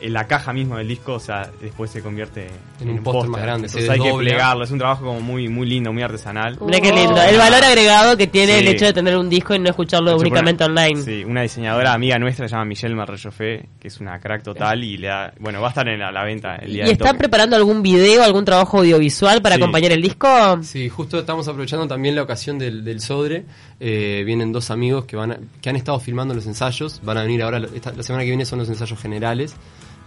en 0.00 0.12
la 0.12 0.26
caja 0.26 0.52
mismo 0.52 0.76
del 0.76 0.88
disco, 0.88 1.14
o 1.14 1.20
sea, 1.20 1.50
después 1.60 1.90
se 1.90 2.02
convierte 2.02 2.48
En 2.80 2.90
un 2.90 3.02
póster 3.02 3.28
más 3.28 3.42
grande, 3.42 3.66
Entonces 3.66 3.90
hay 3.90 4.00
que 4.00 4.12
plegarlo, 4.12 4.64
es 4.64 4.70
un 4.70 4.78
trabajo 4.78 5.04
como 5.06 5.20
muy, 5.20 5.48
muy 5.48 5.66
lindo, 5.68 5.92
muy 5.92 6.02
artesanal. 6.02 6.58
Mira 6.60 6.80
qué 6.80 6.92
lindo. 6.92 7.20
El 7.22 7.36
valor 7.36 7.64
agregado 7.64 8.16
que 8.16 8.26
tiene 8.26 8.54
Sí. 8.54 8.60
el 8.60 8.68
hecho 8.68 8.84
de 8.86 8.92
tener 8.92 9.16
un 9.16 9.28
disco 9.28 9.54
y 9.54 9.58
no 9.58 9.68
escucharlo 9.70 10.16
únicamente 10.16 10.64
online. 10.64 11.02
Sí, 11.02 11.24
una 11.24 11.42
diseñadora 11.42 11.92
amiga 11.92 12.18
nuestra 12.18 12.46
se 12.48 12.52
llama 12.52 12.64
Michelle 12.66 12.94
Marrellofé, 12.94 13.66
que 13.80 13.88
es 13.88 14.00
una 14.00 14.18
crack 14.20 14.42
total 14.42 14.84
y 14.84 14.96
le 14.96 15.08
da, 15.08 15.32
bueno, 15.40 15.60
va 15.60 15.68
a 15.68 15.70
estar 15.70 15.88
en 15.88 15.98
la, 15.98 16.12
la 16.12 16.24
venta 16.24 16.56
el 16.56 16.72
día 16.72 16.86
¿Y 16.86 16.90
están 16.90 17.08
toque. 17.08 17.18
preparando 17.18 17.56
algún 17.56 17.82
video, 17.82 18.22
algún 18.22 18.44
trabajo 18.44 18.78
audiovisual 18.78 19.42
para 19.42 19.56
Sí. 19.56 19.60
acompañar 19.62 19.92
el 19.92 20.02
disco? 20.02 20.28
Sí, 20.62 20.88
justo 20.88 21.18
estamos 21.18 21.48
aprovechando 21.48 21.86
también 21.88 22.14
la 22.14 22.22
ocasión 22.22 22.58
del, 22.58 22.84
del 22.84 23.00
Sodre. 23.00 23.44
Eh, 23.80 24.22
vienen 24.26 24.52
dos 24.52 24.70
amigos 24.70 25.04
que 25.04 25.16
van 25.16 25.32
a- 25.32 25.38
que 25.60 25.70
han 25.70 25.76
estado 25.76 26.00
filmando 26.00 26.34
los 26.34 26.46
ensayos. 26.46 27.00
Van 27.04 27.16
a 27.18 27.22
venir 27.22 27.42
ahora, 27.42 27.60
esta- 27.74 27.92
la 27.92 28.02
semana 28.02 28.24
que 28.24 28.30
viene 28.30 28.44
son 28.44 28.58
los 28.58 28.68
ensayos 28.68 28.98
generales. 29.00 29.54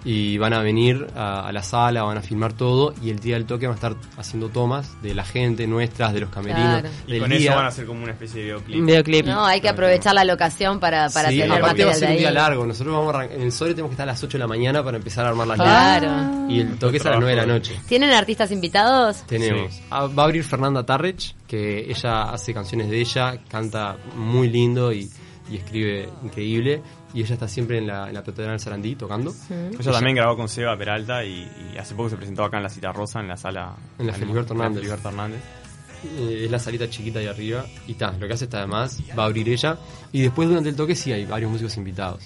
Y 0.04 0.38
van 0.40 0.54
a 0.54 0.62
venir 0.64 1.08
a, 1.16 1.48
a 1.48 1.52
la 1.52 1.62
sala, 1.62 2.02
van 2.04 2.18
a 2.18 2.22
filmar 2.22 2.54
todo. 2.54 2.94
Y 3.04 3.12
el 3.12 3.20
día 3.20 3.36
del 3.36 3.46
toque 3.46 3.68
van 3.68 3.74
a 3.74 3.76
estar 3.76 3.96
haciendo 4.18 4.50
tomas 4.50 5.00
de 5.04 5.14
la 5.14 5.24
gente, 5.24 5.68
nuestras, 5.68 6.12
de 6.14 6.22
los 6.22 6.30
camerinos. 6.30 6.82
Claro. 6.82 6.90
Y 7.08 7.12
del 7.12 7.22
con 7.22 7.30
día. 7.30 7.40
eso 7.40 7.56
van 7.56 7.66
a 7.66 7.68
hacer 7.68 7.86
como 7.86 8.02
una 8.04 8.12
especie 8.14 8.40
de 8.40 8.46
videoclip. 8.48 8.80
Un 8.80 8.86
videoclip. 8.88 9.26
No, 9.28 9.46
hay 9.46 9.62
que 9.62 9.70
aprovechar 9.70 10.16
la 10.16 10.24
locación 10.24 10.80
para, 10.80 11.10
para 11.10 11.30
Sí, 11.30 11.40
tener 11.40 11.58
aparte 11.60 11.86
va 11.86 11.92
a 11.92 11.94
ser 11.94 12.08
un 12.08 12.14
ahí. 12.14 12.20
día 12.20 12.32
largo. 12.32 12.66
Nosotros 12.66 12.96
vamos 12.96 13.16
a 13.16 13.26
en 13.26 13.42
el 13.44 13.52
Sodre 13.52 13.74
tenemos 13.74 13.90
que 13.90 13.94
estar 13.94 14.10
a 14.10 14.12
las 14.14 14.24
8 14.24 14.32
de 14.38 14.40
la 14.40 14.48
mañana 14.48 14.84
para 14.84 14.98
empezar 14.98 15.26
a 15.26 15.30
armar 15.30 15.48
las 15.48 15.58
Claro. 15.58 16.08
luces. 16.10 16.56
Y 16.56 16.60
el 16.62 16.78
toque 16.80 16.98
es 16.98 17.06
a 17.06 17.10
las 17.12 17.20
9 17.20 17.36
de 17.36 17.48
la 17.48 17.54
noche. 17.54 17.80
¿Tienen 17.88 18.10
artistas 18.12 18.52
invitados? 18.52 19.24
Tenemos. 19.28 19.72
Sí. 19.74 19.82
Ah, 19.92 20.08
va 20.08 20.24
a 20.24 20.26
abrir 20.26 20.44
Fernanda 20.44 20.84
Tarrech, 20.86 21.36
que 21.48 21.92
ella 21.92 22.24
hace 22.32 22.54
canciones 22.54 22.90
de 22.90 23.00
ella, 23.02 23.38
canta 23.50 23.98
muy 24.16 24.50
lindo 24.50 24.92
y, 24.92 25.10
y 25.52 25.58
escribe 25.58 26.10
increíble. 26.24 26.82
Y 27.14 27.22
ella 27.22 27.34
está 27.34 27.48
siempre 27.48 27.78
en 27.78 27.88
la, 27.88 28.08
en 28.08 28.14
la 28.14 28.24
Catedral 28.24 28.52
del 28.52 28.60
Sarandí 28.60 28.96
tocando. 28.96 29.34
Ella 29.50 29.92
también 29.92 30.16
grabó 30.16 30.38
con 30.38 30.48
Seba 30.48 30.78
Peralta 30.78 31.24
y, 31.26 31.48
y 31.74 31.78
hace 31.78 31.94
poco 31.94 32.10
se 32.10 32.18
presentó 32.18 32.44
acá 32.44 32.58
en 32.58 32.64
la 32.64 32.70
Cita 32.70 32.92
Rosa, 32.94 33.20
en 33.20 33.28
la 33.28 33.38
sala. 33.38 33.76
En 34.00 34.08
la 34.08 34.18
la 34.18 34.18
Hernández. 34.18 34.90
Hernández. 34.90 35.42
Eh, 36.04 36.44
es 36.46 36.52
la 36.52 36.58
salita 36.58 36.90
chiquita 36.90 37.20
ahí 37.20 37.28
arriba. 37.28 37.66
Y 37.88 37.92
está, 37.92 38.12
lo 38.14 38.28
que 38.28 38.34
hace 38.34 38.46
está 38.46 38.60
además, 38.60 39.00
va 39.18 39.24
a 39.24 39.26
abrir 39.28 39.50
ella. 39.50 39.78
Y 40.12 40.22
después 40.22 40.48
durante 40.48 40.70
el 40.70 40.76
toque 40.76 40.96
sí 40.96 41.12
hay 41.12 41.26
varios 41.26 41.52
músicos 41.52 41.76
invitados. 41.78 42.24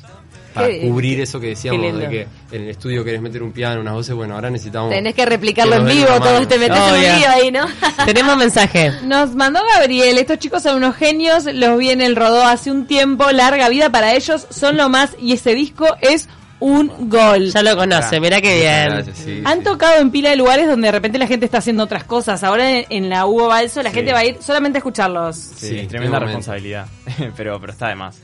Para 0.56 0.68
Qué 0.70 0.82
cubrir 0.82 1.20
eso 1.20 1.40
que 1.40 1.48
decíamos, 1.50 1.98
de 2.00 2.10
que 2.10 2.28
en 2.52 2.62
el 2.64 2.70
estudio 2.70 3.04
querés 3.04 3.22
meter 3.22 3.44
un 3.44 3.52
piano, 3.52 3.82
unas 3.82 3.94
voces, 3.94 4.16
bueno, 4.16 4.34
ahora 4.36 4.50
necesitamos... 4.50 4.90
Tenés 4.90 5.14
que 5.14 5.26
replicarlo 5.26 5.74
que 5.74 5.78
en 5.78 5.86
vivo, 5.98 6.08
todo 6.20 6.38
este 6.40 6.58
metes 6.58 6.78
en 6.80 7.02
lío 7.20 7.30
ahí, 7.30 7.52
¿no? 7.52 7.66
Tenemos 8.06 8.38
mensaje. 8.38 8.92
Nos 9.04 9.36
mandó 9.36 9.60
Gabriel, 9.78 10.18
estos 10.18 10.40
chicos 10.40 10.64
son 10.64 10.78
unos 10.78 10.96
genios, 10.96 11.44
los 11.54 11.78
vi 11.78 11.90
en 11.92 12.02
el 12.02 12.16
rodó 12.16 12.44
hace 12.46 12.72
un 12.72 12.88
tiempo, 12.88 13.30
larga 13.32 13.70
vida 13.70 13.92
para 13.92 14.14
ellos, 14.16 14.48
son 14.50 14.78
lo 14.78 14.90
más 14.90 15.12
y 15.20 15.34
ese 15.34 15.54
disco 15.54 15.88
es 16.02 16.28
un 16.62 17.10
gol. 17.10 17.52
Ya 17.52 17.62
lo 17.62 17.76
conoce, 17.76 18.22
mira 18.22 18.40
qué 18.40 18.62
bien. 18.62 18.86
gracias, 18.90 19.18
sí, 19.18 19.42
Han 19.44 19.58
sí. 19.60 19.64
tocado 19.66 20.00
en 20.00 20.10
pila 20.10 20.30
de 20.30 20.38
lugares 20.38 20.68
donde 20.68 20.88
de 20.88 20.92
repente 20.94 21.18
la 21.20 21.28
gente 21.28 21.46
está 21.46 21.58
haciendo 21.58 21.84
otras 21.84 22.06
cosas. 22.06 22.46
Ahora 22.46 22.72
en, 22.72 22.86
en 22.90 23.10
la 23.10 23.26
Hugo 23.26 23.48
Balso 23.50 23.84
la 23.84 23.90
Sí. 23.90 23.96
gente 23.96 24.14
va 24.14 24.20
a 24.20 24.26
ir 24.26 24.38
solamente 24.42 24.78
a 24.78 24.80
escucharlos. 24.80 25.36
Sí, 25.36 25.80
Sí, 25.82 25.88
tremenda 25.88 26.18
responsabilidad. 26.18 26.88
pero, 27.36 27.60
pero 27.60 27.74
está 27.74 27.90
de 27.90 27.96
más. 27.96 28.18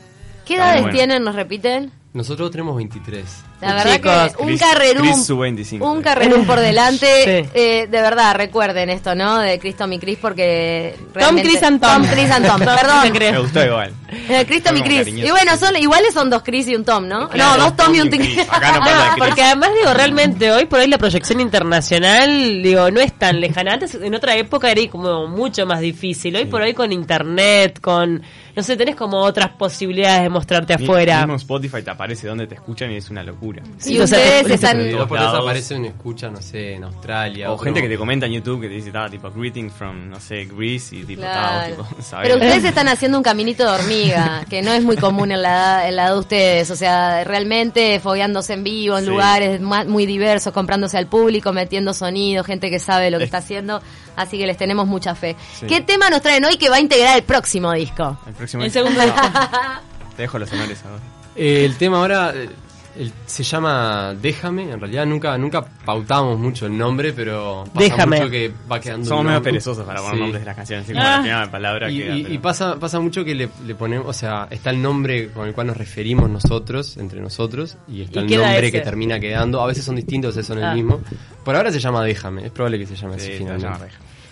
¿Qué 0.46 0.56
edades 0.56 0.82
bueno. 0.82 0.96
tienen? 0.96 1.24
¿Nos 1.24 1.36
repiten? 1.36 1.92
Nosotros 2.14 2.52
tenemos 2.52 2.76
23. 2.76 3.26
La 3.62 3.74
verdad 3.76 3.94
Chicos, 3.96 4.36
que 4.36 4.42
un 4.44 4.48
Chris- 4.50 4.60
carrerum, 4.60 5.08
Chris 5.08 5.26
sub 5.26 5.40
25. 5.40 5.92
un 5.92 6.02
carrerum 6.02 6.46
por 6.46 6.60
delante. 6.60 7.08
Sí. 7.44 7.50
Eh, 7.54 7.88
de 7.90 8.02
verdad, 8.02 8.36
recuerden 8.36 8.90
esto, 8.90 9.16
¿no? 9.16 9.40
De 9.40 9.60
Chris, 9.60 9.78
Tom 9.78 9.94
y 9.94 10.00
Chris, 10.00 10.18
porque 10.22 10.96
realmente... 11.14 11.50
Chris 11.50 11.64
and 11.64 11.80
Tom. 11.80 12.06
Chris 12.06 12.30
and 12.32 12.46
Tom, 12.46 12.60
Tom, 12.62 12.76
perdón. 12.76 13.14
Me 13.18 13.40
gustó 13.40 13.64
igual. 13.66 13.94
Eh, 14.12 14.46
Chris, 14.48 14.62
Tom 14.64 14.76
y 14.78 14.82
Chris. 14.84 15.08
Y 15.08 15.30
bueno, 15.32 15.56
son, 15.58 15.76
iguales 15.78 16.14
son 16.14 16.30
dos 16.30 16.44
Chris 16.44 16.68
y 16.68 16.76
un 16.76 16.84
Tom, 16.86 17.08
¿no? 17.08 17.30
Claro, 17.30 17.58
no, 17.58 17.64
dos 17.66 17.76
Tom 17.78 17.96
y 17.96 18.02
un 18.02 18.10
Tom 18.10 18.20
y 18.22 18.28
un 18.28 18.34
Chris. 18.34 18.48
Acá 18.50 18.72
no 18.74 18.80
pasa 18.80 19.16
No, 19.18 19.26
porque 19.26 19.42
además 19.42 19.70
digo, 19.80 19.94
realmente 19.94 20.52
hoy 20.52 20.66
por 20.66 20.80
hoy 20.80 20.88
la 20.88 20.98
proyección 20.98 21.40
internacional, 21.42 22.62
digo, 22.62 22.90
no 22.92 23.00
es 23.00 23.14
tan 23.18 23.40
lejana. 23.40 23.74
Antes, 23.74 23.96
en 23.96 24.14
otra 24.16 24.36
época 24.36 24.72
era 24.72 24.82
como 24.90 25.28
mucho 25.28 25.66
más 25.66 25.80
difícil. 25.82 26.36
Hoy 26.36 26.46
por 26.46 26.62
hoy 26.62 26.74
con 26.74 26.92
internet, 26.92 27.80
con, 27.82 28.22
no 28.56 28.64
sé, 28.64 28.76
tenés 28.78 28.96
como 28.96 29.20
otras 29.22 29.50
posibilidades 29.52 30.24
de 30.24 30.30
mostrarte 30.30 30.78
Mi- 30.78 30.84
afuera. 30.84 31.20
Mismo 31.20 31.36
Spotify 31.36 31.82
te 31.84 31.92
aparece 31.92 32.28
donde 32.28 32.48
te 32.48 32.56
escuchan 32.56 32.92
y 32.92 32.98
es 32.98 33.10
una 33.10 33.24
locura. 33.24 33.62
Y 33.86 34.00
o 34.00 34.08
sea, 34.08 34.18
ustedes 34.18 34.48
te- 34.48 34.54
están... 34.56 34.82
Y 34.82 34.84
después 34.86 35.10
de 35.10 35.16
eso 35.18 35.26
lados. 35.34 35.42
aparece 35.42 35.76
una 35.76 35.88
escucha, 35.88 36.30
no 36.30 36.42
sé, 36.42 36.74
en 36.76 36.84
Australia. 36.84 37.52
O 37.52 37.58
gente 37.58 37.82
que 37.82 37.90
te 37.90 37.98
comenta 37.98 38.26
en 38.26 38.34
YouTube 38.34 38.62
que 38.62 38.68
te 38.68 38.76
dice, 38.76 38.92
ah, 38.94 39.08
tipo, 39.10 39.32
greetings 39.32 39.74
from, 39.74 40.10
no 40.10 40.20
sé, 40.20 40.46
Greece 40.46 40.96
y 40.98 41.04
tipo, 41.04 41.22
Claro. 41.22 41.76
tipo, 41.76 41.88
¿sabes? 42.02 42.30
Pero 42.30 42.36
ustedes 42.44 42.64
están 42.66 42.88
haciendo 42.88 43.18
un 43.18 43.24
caminito 43.24 43.64
de 43.64 43.72
hormiga, 44.02 44.46
que 44.50 44.62
no 44.62 44.72
es 44.74 44.84
muy 44.84 44.98
común 44.98 45.32
en 45.32 45.42
la, 45.42 45.50
edad- 45.50 45.88
en 45.90 45.96
la 45.96 46.04
edad 46.06 46.14
de 46.14 46.20
ustedes. 46.20 46.72
O 46.72 46.76
sea, 46.76 47.24
realmente 47.24 48.00
fogueándose 48.00 48.54
en 48.54 48.64
vivo, 48.64 48.98
en 48.98 49.06
Sí. 49.06 49.10
lugares 49.10 49.62
ma- 49.62 49.84
muy 49.86 50.06
diversos, 50.06 50.54
comprándose 50.54 50.98
al 50.98 51.08
público, 51.08 51.52
metiendo 51.54 51.94
sonido, 51.94 52.44
gente 52.44 52.70
que 52.70 52.80
sabe 52.80 53.12
lo 53.12 53.18
que 53.18 53.26
Es- 53.26 53.28
está 53.30 53.38
haciendo. 53.38 53.82
Así 54.16 54.38
que 54.38 54.46
les 54.46 54.58
tenemos 54.58 54.88
mucha 54.88 55.16
fe. 55.16 55.36
Sí. 55.60 55.66
¿Qué 55.68 55.82
tema 55.82 56.10
nos 56.10 56.22
traen 56.22 56.44
hoy 56.46 56.58
que 56.58 56.70
va 56.70 56.76
a 56.78 56.80
integrar 56.82 57.16
el 57.18 57.24
próximo 57.24 57.72
disco? 57.74 58.18
El 58.28 58.34
próximo 58.34 58.64
El 58.64 58.72
segundo 58.72 59.00
No, 59.00 59.06
disco. 59.06 59.22
Te 60.16 60.22
dejo 60.24 60.38
los 60.40 60.52
honores 60.52 60.80
ahora. 60.86 61.02
Eh, 61.36 61.64
el 61.66 61.78
tema 61.78 61.98
ahora 62.00 62.34
eh, 62.36 62.50
el- 62.98 63.12
se 63.26 63.44
llama 63.44 64.14
Déjame. 64.22 64.72
En 64.72 64.80
realidad 64.80 65.06
nunca 65.06 65.38
nunca 65.38 65.62
pautamos 65.64 66.38
mucho 66.40 66.66
el 66.66 66.78
nombre, 66.78 67.14
pero 67.14 67.64
pasa 67.74 67.80
Déjame. 67.80 68.18
mucho 68.18 68.30
que 68.30 68.52
va 68.72 68.80
quedando. 68.80 69.06
Somos 69.08 69.22
un 69.22 69.28
medio 69.28 69.42
perezosos 69.44 69.86
para 69.86 70.00
poner 70.02 70.16
Sí. 70.16 70.22
nombres 70.22 70.42
de 70.42 70.46
las 70.46 70.56
canciones. 70.56 70.86
Así 70.86 70.94
como 70.94 71.06
Ah. 71.06 71.12
la 71.12 71.18
primera 71.22 71.52
palabra 71.52 71.92
Y, 71.92 71.98
queda, 72.00 72.16
y- 72.18 72.22
pero- 72.24 72.34
y 72.36 72.38
pasa, 72.40 72.76
pasa 72.80 73.00
mucho 73.00 73.24
que 73.26 73.36
le, 73.36 73.50
le 73.66 73.76
ponemos, 73.76 74.08
o 74.08 74.14
sea, 74.14 74.48
está 74.50 74.70
el 74.70 74.82
nombre 74.82 75.30
con 75.32 75.48
el 75.48 75.54
cual 75.54 75.68
nos 75.68 75.78
referimos 75.78 76.30
nosotros, 76.30 76.98
entre 76.98 77.20
nosotros, 77.22 77.78
y 77.88 78.02
está 78.02 78.22
Y 78.22 78.34
el 78.34 78.40
nombre 78.42 78.60
ese. 78.68 78.72
que 78.72 78.82
termina 78.82 79.20
quedando. 79.20 79.62
A 79.62 79.68
veces 79.68 79.84
son 79.86 79.96
distintos, 79.96 80.36
a 80.36 80.38
veces 80.38 80.48
son 80.48 80.64
Ah. 80.64 80.70
el 80.72 80.76
mismo. 80.76 81.02
Por 81.44 81.56
ahora 81.56 81.72
se 81.72 81.80
llama 81.80 82.04
Déjame, 82.04 82.46
es 82.46 82.52
probable 82.52 82.80
que 82.80 82.86
se 82.88 82.96
llame 82.96 83.16
Sí, 83.16 83.20
así 83.22 83.32
se 83.32 83.38
finalmente. 83.40 83.88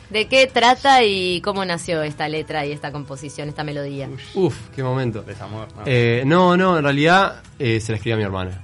¿De 0.09 0.27
qué 0.27 0.47
trata 0.47 1.03
y 1.03 1.39
cómo 1.41 1.63
nació 1.65 2.01
esta 2.01 2.27
letra 2.27 2.65
y 2.65 2.71
esta 2.71 2.91
composición, 2.91 3.47
esta 3.47 3.63
melodía? 3.63 4.09
Uf, 4.33 4.69
qué 4.75 4.81
momento. 4.81 5.21
Desamor. 5.21 5.67
no. 5.75 5.83
Eh, 5.85 6.23
no, 6.25 6.57
no, 6.57 6.77
en 6.77 6.83
realidad 6.83 7.41
eh, 7.59 7.79
se 7.79 7.91
la 7.91 7.97
escribe 7.97 8.15
a 8.15 8.17
mi 8.17 8.23
hermana. 8.23 8.61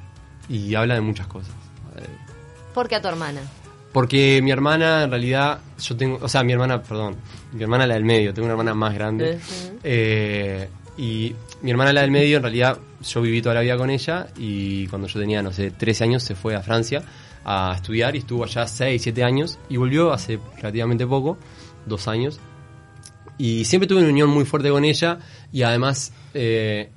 Y 0.50 0.74
habla 0.74 0.96
de 0.96 1.02
muchas 1.02 1.28
cosas. 1.28 1.54
Eh, 1.98 2.06
¿Por 2.74 2.88
qué 2.88 2.96
a 2.96 3.02
tu 3.02 3.08
hermana? 3.08 3.42
Porque 3.92 4.42
mi 4.44 4.52
hermana, 4.52 5.04
en 5.04 5.10
realidad, 5.10 5.60
yo 5.80 5.96
tengo, 5.96 6.20
o 6.22 6.28
sea, 6.28 6.44
mi 6.44 6.52
hermana, 6.52 6.82
perdón, 6.82 7.16
mi 7.54 7.64
hermana 7.64 7.88
la 7.88 7.94
del 7.94 8.04
medio, 8.04 8.34
tengo 8.34 8.46
una 8.48 8.54
hermana 8.54 8.74
más 8.74 8.94
grande. 8.94 9.40
Eh, 9.84 10.68
y 10.98 11.34
mi 11.62 11.72
hermana 11.72 11.94
la 11.94 12.02
del 12.02 12.12
medio, 12.12 12.38
en 12.38 12.44
realidad, 12.44 12.78
yo 13.02 13.22
viví 13.22 13.42
toda 13.42 13.56
la 13.56 13.62
vida 13.62 13.78
con 13.78 13.90
ella 13.90 14.28
y 14.36 14.88
cuando 14.88 15.08
yo 15.08 15.20
tenía, 15.20 15.42
no 15.42 15.54
sé, 15.54 15.72
13 15.72 16.04
años 16.04 16.24
se 16.24 16.36
fue 16.36 16.56
a 16.56 16.62
Francia 16.62 17.04
a 17.46 17.74
estudiar 17.76 18.16
y 18.16 18.20
estuvo 18.20 18.44
allá 18.44 18.68
6, 18.68 19.02
7 19.02 19.24
años 19.24 19.60
y 19.70 19.78
volvió 19.78 20.12
hace 20.12 20.40
relativamente 20.58 21.06
poco, 21.06 21.38
dos 21.86 22.08
años. 22.08 22.40
Y 23.38 23.66
siempre 23.66 23.88
tuve 23.88 24.00
una 24.00 24.10
unión 24.10 24.30
muy 24.30 24.46
fuerte 24.46 24.70
con 24.70 24.84
ella 24.84 25.20
y 25.52 25.62
además, 25.62 26.12
eh, 26.34 26.90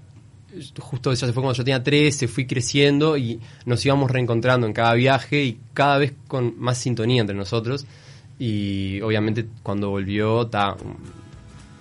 justo 0.78 1.10
ella 1.10 1.26
se 1.26 1.32
fue 1.32 1.42
cuando 1.42 1.56
yo 1.56 1.64
tenía 1.64 1.82
13, 1.82 2.28
fui 2.28 2.46
creciendo 2.46 3.16
y 3.16 3.40
nos 3.66 3.84
íbamos 3.84 4.10
reencontrando 4.10 4.66
en 4.66 4.72
cada 4.72 4.94
viaje 4.94 5.44
y 5.44 5.60
cada 5.74 5.98
vez 5.98 6.14
con 6.26 6.58
más 6.58 6.78
sintonía 6.78 7.20
entre 7.20 7.36
nosotros. 7.36 7.86
Y 8.38 9.00
obviamente 9.02 9.46
cuando 9.62 9.90
volvió, 9.90 10.46
ta, 10.46 10.76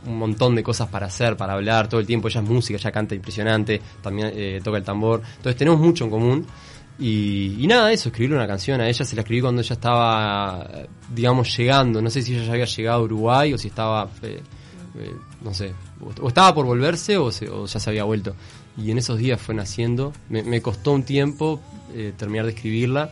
un, 0.05 0.17
montón 0.17 0.55
de 0.55 0.63
cosas 0.63 0.89
para 0.89 1.05
hacer, 1.05 1.37
para 1.37 1.53
hablar 1.53 1.87
todo 1.87 1.99
el 1.99 2.07
tiempo. 2.07 2.27
Ella 2.27 2.41
es 2.41 2.49
música, 2.49 2.79
ella 2.79 2.91
canta 2.91 3.13
impresionante, 3.13 3.79
también 4.01 4.31
eh, 4.33 4.59
toca 4.63 4.77
el 4.77 4.83
tambor. 4.83 5.21
Entonces 5.37 5.55
tenemos 5.55 5.79
mucho 5.79 6.05
en 6.05 6.09
común. 6.09 6.47
Y, 6.99 7.55
y 7.63 7.67
nada, 7.67 7.91
eso, 7.91 8.09
escribirle 8.09 8.37
una 8.37 8.47
canción 8.47 8.81
a 8.81 8.89
ella, 8.89 9.05
se 9.05 9.15
la 9.15 9.21
escribí 9.21 9.41
cuando 9.41 9.61
ella 9.61 9.73
estaba, 9.73 10.67
digamos, 11.13 11.55
llegando. 11.55 12.01
No 12.01 12.09
sé 12.09 12.21
si 12.23 12.33
ella 12.35 12.45
ya 12.45 12.53
había 12.53 12.65
llegado 12.65 12.99
a 12.99 13.03
Uruguay 13.03 13.53
o 13.53 13.57
si 13.57 13.67
estaba, 13.67 14.09
eh, 14.23 14.41
eh, 14.99 15.11
no 15.43 15.53
sé, 15.53 15.73
o, 16.21 16.27
estaba 16.27 16.55
por 16.55 16.65
volverse 16.65 17.17
o, 17.17 17.31
se- 17.31 17.49
o 17.49 17.65
ya 17.67 17.79
se 17.79 17.89
había 17.89 18.03
vuelto. 18.03 18.35
Y 18.77 18.89
en 18.91 18.97
esos 18.97 19.17
días 19.19 19.39
fue 19.41 19.53
naciendo. 19.55 20.11
Me, 20.29 20.41
me 20.43 20.61
costó 20.61 20.91
un 20.91 21.03
tiempo 21.03 21.59
eh, 21.93 22.13
terminar 22.17 22.45
de 22.45 22.51
escribirla. 22.53 23.11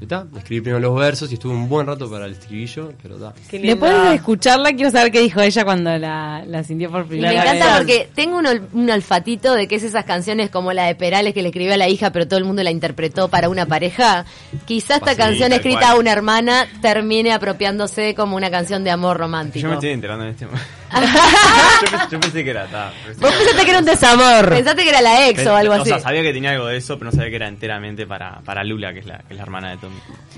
Y 0.00 0.06
ta, 0.06 0.26
escribí 0.36 0.60
primero 0.60 0.78
los 0.80 0.96
versos 0.96 1.28
y 1.32 1.34
estuve 1.34 1.54
un 1.54 1.68
buen 1.68 1.84
rato 1.84 2.08
para 2.08 2.26
el 2.26 2.32
estribillo, 2.32 2.92
pero 3.02 3.16
lindo. 3.16 3.32
Después 3.50 3.92
de 3.92 4.14
escucharla, 4.14 4.72
quiero 4.72 4.92
saber 4.92 5.10
qué 5.10 5.20
dijo 5.20 5.40
ella 5.40 5.64
cuando 5.64 5.96
la, 5.98 6.44
la 6.46 6.62
sintió 6.62 6.88
por 6.88 7.04
primera 7.06 7.30
me 7.32 7.36
vez. 7.40 7.44
encanta 7.54 7.78
porque 7.78 8.08
tengo 8.14 8.38
un, 8.38 8.46
ol- 8.46 8.68
un 8.74 8.88
olfatito 8.90 9.54
de 9.54 9.66
que 9.66 9.74
es 9.74 9.82
esas 9.82 10.04
canciones 10.04 10.50
como 10.50 10.72
la 10.72 10.84
de 10.84 10.94
Perales 10.94 11.34
que 11.34 11.42
le 11.42 11.48
escribió 11.48 11.74
a 11.74 11.76
la 11.76 11.88
hija, 11.88 12.12
pero 12.12 12.28
todo 12.28 12.38
el 12.38 12.44
mundo 12.44 12.62
la 12.62 12.70
interpretó 12.70 13.26
para 13.26 13.48
una 13.48 13.66
pareja. 13.66 14.24
Quizá 14.66 14.94
esta 14.96 15.16
canción 15.16 15.52
escrita 15.52 15.90
a 15.90 15.96
una 15.96 16.12
hermana 16.12 16.66
termine 16.80 17.32
apropiándose 17.32 18.14
como 18.14 18.36
una 18.36 18.52
canción 18.52 18.84
de 18.84 18.92
amor 18.92 19.16
romántico. 19.18 19.64
Yo 19.64 19.68
me 19.68 19.74
estoy 19.74 19.90
enterando 19.90 20.24
en 20.26 20.30
este 20.30 20.46
momento. 20.46 20.64
yo, 20.94 21.86
pens- 21.98 22.10
yo 22.12 22.20
pensé 22.20 22.44
que 22.44 22.50
era. 22.50 22.66
ta, 22.66 22.92
pensé 23.04 23.20
Vos 23.20 23.30
que- 23.30 23.36
pensaste 23.38 23.64
que 23.64 23.70
era 23.70 23.78
un 23.80 23.84
desamor. 23.84 24.48
Pensaste 24.48 24.82
que 24.84 24.88
era 24.88 25.02
la 25.02 25.28
ex 25.28 25.46
o 25.46 25.54
algo 25.54 25.74
así. 25.74 25.90
sea, 25.90 25.98
sabía 25.98 26.22
que 26.22 26.32
tenía 26.32 26.52
algo 26.52 26.66
de 26.66 26.76
eso, 26.78 26.98
pero 26.98 27.10
no 27.10 27.16
sabía 27.16 27.30
que 27.30 27.36
era 27.36 27.48
enteramente 27.48 28.06
para, 28.06 28.40
para 28.40 28.64
Lula, 28.64 28.92
que 28.94 29.00
es 29.00 29.06
la, 29.06 29.18
que 29.18 29.34
es 29.34 29.36
la 29.36 29.42
hermana 29.42 29.70
de 29.70 29.76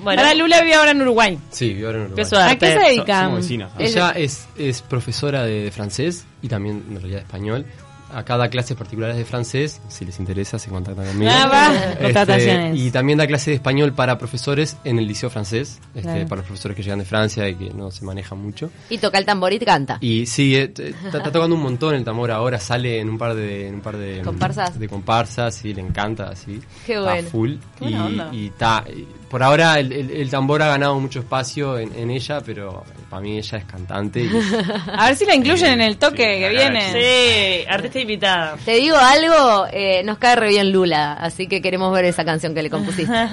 Bueno, 0.03 0.23
Ahora 0.23 0.35
Lula 0.35 0.61
vive 0.63 0.75
ahora 0.75 0.91
en 0.93 1.03
Uruguay. 1.03 1.39
Sí, 1.51 1.75
vivo 1.75 1.89
ahora 1.89 1.99
en 1.99 2.05
Uruguay. 2.07 2.27
qué. 2.31 2.37
¿A 2.37 2.57
qué 2.59 2.67
se 2.67 2.73
So- 2.75 2.81
dedica? 2.87 3.29
vecinos. 3.29 3.73
¿no? 3.75 3.81
Ella 3.81 4.11
es, 4.13 4.47
es 4.57 4.83
profesora 4.83 5.43
de, 5.45 5.71
francés 5.71 6.25
y 6.43 6.49
también 6.49 6.85
en 6.89 6.97
realidad 6.97 7.19
de 7.19 7.25
español. 7.25 7.67
Acá 8.13 8.37
da 8.37 8.49
clases 8.49 8.77
particulares 8.77 9.17
de 9.17 9.25
francés, 9.25 9.81
si 9.89 10.05
les 10.05 10.19
interesa 10.19 10.59
se 10.59 10.69
contactan 10.69 11.07
conmigo. 11.07 11.31
Ah, 11.33 11.47
va. 11.47 12.09
Este, 12.09 12.73
y 12.75 12.91
también 12.91 13.19
da 13.19 13.27
clase 13.29 13.51
de 13.51 13.55
español 13.55 13.93
para 13.93 14.19
profesores 14.19 14.77
en 14.83 14.99
el 14.99 15.07
liceo 15.07 15.31
francés, 15.31 15.79
este, 15.95 16.03
Claro. 16.03 16.27
para 16.27 16.41
los 16.41 16.47
profesores 16.47 16.77
que 16.77 16.83
llegan 16.83 16.99
de 16.99 17.05
Francia 17.05 17.49
y 17.49 17.55
que 17.55 17.71
no 17.73 17.93
se 17.93 18.05
manejan 18.05 18.39
mucho. 18.39 18.69
Y 18.89 18.99
toca 18.99 19.17
el 19.17 19.25
tambor 19.25 19.53
y 19.53 19.61
canta. 19.61 19.99
Y 20.01 20.27
sí, 20.27 20.57
eh, 20.57 20.73
está, 20.77 20.83
está 21.19 21.31
tocando 21.31 21.55
un 21.55 21.63
montón 21.63 21.95
el 21.95 22.03
tambor 22.03 22.33
ahora, 22.33 22.59
sale 22.59 22.99
en 22.99 23.11
un 23.11 23.17
par 23.17 23.37
de, 23.37 23.69
en 23.69 23.77
un 23.77 23.81
par 23.81 23.97
de 23.97 24.23
¿Comparsas? 24.23 24.77
de 24.77 24.89
comparsas, 24.89 25.55
sí, 25.55 25.73
le 25.73 25.81
encanta, 25.83 26.31
así. 26.31 26.61
Qué 26.87 26.95
Está 26.95 27.13
bueno. 27.13 27.29
full. 27.31 27.55
Qué. 27.79 27.85
Y, 28.33 28.47
y 28.47 28.51
ta- 28.59 28.85
y 28.89 29.07
por 29.31 29.43
ahora 29.43 29.79
el, 29.79 29.93
el- 29.93 30.11
el 30.11 30.29
tambor 30.31 30.61
ha 30.63 30.67
ganado 30.69 30.99
mucho 31.01 31.21
espacio 31.21 31.79
en, 31.79 31.95
en 31.97 32.11
ella, 32.11 32.41
pero 32.45 32.85
para 33.09 33.23
mí 33.23 33.39
ella 33.39 33.59
es 33.59 33.65
cantante. 33.65 34.21
y- 34.25 34.31
A 34.93 35.07
ver 35.07 35.17
si 35.17 35.25
la 35.25 35.35
incluyen 35.37 35.73
en 35.75 35.81
el 35.81 35.97
toque 35.97 36.35
Sí, 36.35 36.41
que 36.41 36.49
viene. 36.51 36.93
Sí, 36.93 37.67
artista 37.69 38.01
invitada. 38.01 38.57
Te 38.65 38.73
digo 38.75 38.97
algo, 38.97 39.67
eh, 39.73 40.03
nos 40.05 40.19
cae 40.19 40.37
re 40.37 40.49
bien 40.49 40.73
Lula, 40.73 41.13
así 41.15 41.47
que 41.47 41.63
queremos 41.63 41.93
ver 41.93 42.05
esa 42.07 42.25
canción 42.25 42.55
que 42.55 42.63
le 42.63 42.71
compusiste. 42.71 43.13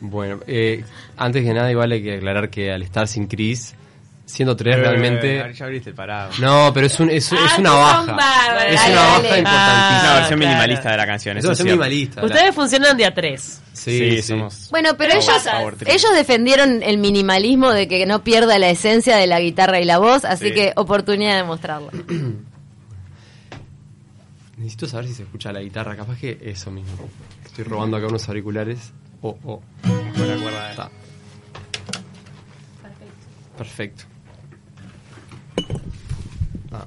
Bueno, 0.00 0.40
eh, 0.46 0.84
antes 1.16 1.42
que 1.42 1.54
nada 1.54 1.70
igual 1.70 1.90
hay 1.90 2.02
que 2.02 2.16
aclarar 2.16 2.50
que 2.50 2.70
al 2.70 2.82
estar 2.82 3.08
sin 3.08 3.26
Chris, 3.26 3.74
siendo 4.26 4.54
tres 4.56 4.76
realmente... 4.76 5.38
Eh, 5.38 5.52
ya 5.54 5.64
abriste 5.64 5.90
el 5.90 5.96
parado. 5.96 6.30
No, 6.40 6.70
pero 6.74 6.86
es, 6.88 6.98
un, 7.00 7.08
es, 7.10 7.32
es 7.32 7.38
Ah, 7.40 7.56
una 7.58 7.70
baja. 7.72 8.00
Es 8.02 8.06
Dale, 8.06 8.92
una 8.92 9.02
dale. 9.02 9.06
baja 9.06 9.16
Es 9.16 9.22
una 9.30 9.38
importantísima. 9.38 10.14
versión 10.14 10.26
claro. 10.26 10.36
minimalista 10.38 10.90
de 10.90 10.96
la 10.96 11.06
canción. 11.06 11.36
es 11.38 11.44
eso 11.44 11.48
una 11.52 11.54
es 11.58 11.64
minimalista. 11.64 12.24
Ustedes 12.24 12.54
funcionan 12.54 12.96
de 12.96 13.06
a 13.06 13.14
tres. 13.14 13.62
Sí, 13.72 13.98
Sí, 13.98 14.10
sí. 14.16 14.22
somos. 14.22 14.68
Bueno, 14.70 14.90
pero 14.98 15.12
ellos, 15.14 15.42
favor 15.44 15.76
ellos 15.86 16.14
defendieron 16.14 16.82
el 16.82 16.98
minimalismo 16.98 17.70
de 17.70 17.86
que 17.88 18.04
no 18.04 18.24
pierda 18.24 18.58
la 18.58 18.68
esencia 18.70 19.16
de 19.16 19.26
la 19.28 19.38
guitarra 19.40 19.80
y 19.80 19.84
la 19.84 19.98
voz, 19.98 20.24
así 20.24 20.48
Sí. 20.48 20.54
que 20.54 20.72
oportunidad 20.76 21.36
de 21.36 21.44
mostrarlo. 21.44 21.90
Necesito 24.56 24.86
saber 24.86 25.06
si 25.08 25.14
se 25.14 25.22
escucha 25.24 25.52
la 25.52 25.60
guitarra, 25.60 25.94
capaz 25.96 26.18
que 26.18 26.38
eso 26.42 26.70
mismo. 26.70 27.08
Estoy 27.44 27.64
robando 27.64 27.96
acá 27.98 28.06
unos 28.06 28.26
auriculares. 28.28 28.92
Oh, 29.22 29.36
oh. 29.44 29.62
Con 29.82 30.28
la 30.28 30.36
cuerda 30.42 30.64
de- 30.64 30.70
Está. 30.70 30.90
Perfecto. 33.58 34.04
Ah, 36.76 36.84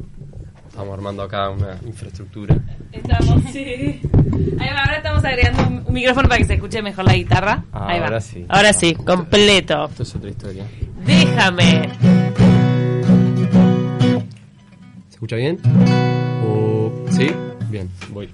estamos 0.67 0.93
armando 0.93 1.23
acá 1.23 1.49
una 1.49 1.77
infraestructura. 1.85 2.55
Estamos, 2.91 3.41
sí. 3.51 4.01
Ahí 4.59 4.69
va, 4.71 4.83
ahora 4.83 4.97
estamos 4.97 5.25
agregando 5.25 5.67
un, 5.67 5.83
un 5.87 5.93
micrófono 5.93 6.29
para 6.29 6.37
que 6.39 6.45
se 6.45 6.53
escuche 6.53 6.81
mejor 6.83 7.05
la 7.05 7.15
guitarra. 7.15 7.63
Ahí 7.71 7.99
va. 7.99 8.05
Ahora 8.05 8.21
sí. 8.21 8.45
Ahora 8.47 8.73
sí, 8.73 8.93
completo. 8.93 9.85
Esto 9.85 10.03
es 10.03 10.15
otra 10.15 10.29
historia. 10.29 10.65
Déjame. 11.05 11.89
¿Se 15.07 15.15
escucha 15.15 15.35
bien? 15.37 15.57
¿O 16.45 16.91
sí? 17.09 17.31
Bien, 17.69 17.89
voy. 18.11 18.29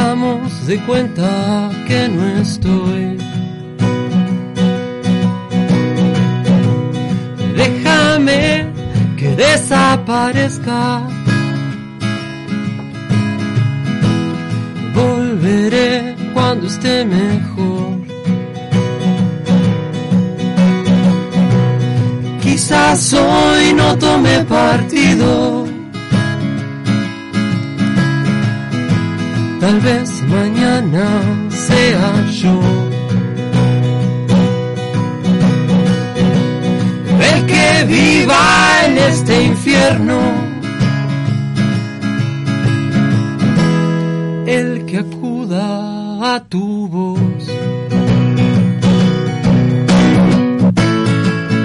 Hagamos 0.00 0.66
de 0.66 0.78
cuenta 0.86 1.70
que 1.86 2.08
no 2.08 2.26
estoy. 2.40 3.18
Déjame 7.54 8.66
que 9.18 9.28
desaparezca. 9.36 11.02
Volveré 14.94 16.16
cuando 16.32 16.66
esté 16.66 17.04
mejor. 17.04 18.00
Quizás 22.42 23.12
hoy 23.12 23.74
no 23.74 23.98
tome 23.98 24.44
partido. 24.44 25.49
Tal 29.60 29.78
vez 29.80 30.22
mañana 30.22 31.06
sea 31.50 32.26
yo. 32.30 32.60
El 37.30 37.46
que 37.46 37.84
viva 37.86 38.86
en 38.86 38.98
este 38.98 39.44
infierno. 39.44 40.18
El 44.46 44.86
que 44.86 44.98
acuda 44.98 46.34
a 46.34 46.40
tu 46.48 46.88
voz. 46.88 47.44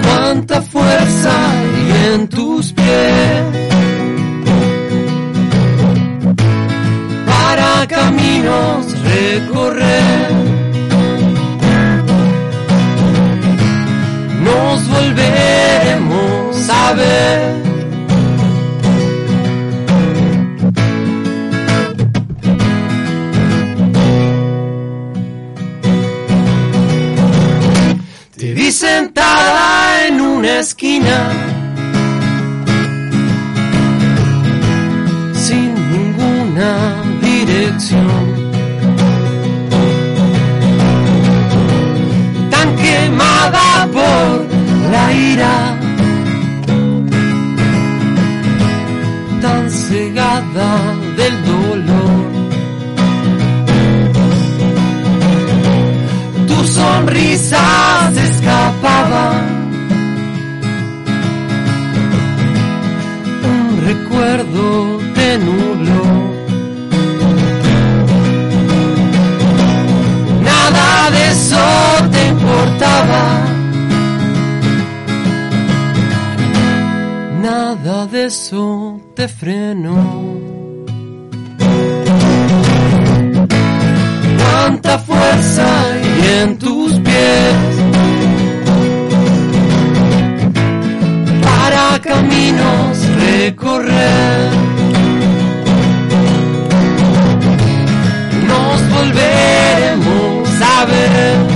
Cuánta 0.02 0.60
fuerza 0.60 1.30
hay 1.50 2.12
en 2.12 2.28
tus 2.28 2.72
pies. 2.74 3.75
Caminos 7.86 8.98
recorrer. 9.02 10.32
Nos 14.42 14.88
volveremos 14.88 16.70
a 16.70 16.92
ver. 16.94 17.56
Te 28.36 28.54
vi 28.54 28.70
sentada 28.70 30.06
en 30.06 30.20
una 30.20 30.60
esquina 30.60 31.55
tan 49.40 49.70
cegada 49.70 50.70
del 51.16 51.34
dolor. 51.44 52.26
Tu 56.48 56.64
sonrisa 56.66 58.10
se 58.14 58.22
escapaba. 58.30 59.30
Un 63.52 63.80
recuerdo 63.90 64.98
te 65.14 65.38
nubló. 65.38 66.04
Nada 70.42 71.10
de 71.10 71.22
eso 71.30 71.64
te 72.10 72.28
importaba. 72.28 73.35
De 78.10 78.26
eso 78.26 79.00
te 79.16 79.26
frenó. 79.26 79.96
Cuánta 84.38 84.98
fuerza 85.00 85.64
hay 85.82 86.42
en 86.42 86.58
tus 86.58 86.92
pies 87.00 87.54
para 91.42 92.00
caminos 92.00 92.98
recorrer. 93.16 94.50
Nos 98.46 98.90
volveremos 98.94 100.48
a 100.62 100.84
ver. 100.84 101.55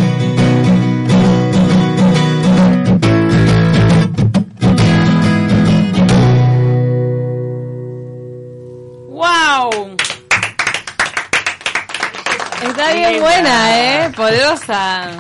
Buena, 13.41 14.05
¿eh? 14.07 14.11
Poderosa. 14.17 15.11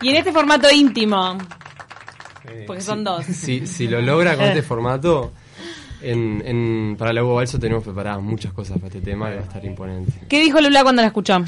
Y 0.00 0.08
en 0.10 0.16
este 0.16 0.32
formato 0.32 0.70
íntimo, 0.70 1.38
porque 2.66 2.82
son 2.82 3.04
dos. 3.04 3.24
Si, 3.26 3.66
si 3.66 3.88
lo 3.88 4.00
logra 4.02 4.36
con 4.36 4.44
este 4.44 4.62
formato, 4.62 5.32
en, 6.02 6.42
en- 6.44 6.96
para 6.98 7.12
la 7.12 7.22
Hugo 7.24 7.36
Balso 7.36 7.58
tenemos 7.58 7.82
preparadas 7.84 8.20
muchas 8.22 8.52
cosas 8.52 8.76
para 8.76 8.88
este 8.88 9.00
tema 9.00 9.30
y 9.30 9.34
va 9.34 9.40
a 9.40 9.44
estar 9.44 9.64
imponente. 9.64 10.12
¿Qué 10.28 10.40
dijo 10.40 10.60
Lula 10.60 10.82
cuando 10.82 11.00
la 11.02 11.08
escuchó? 11.08 11.42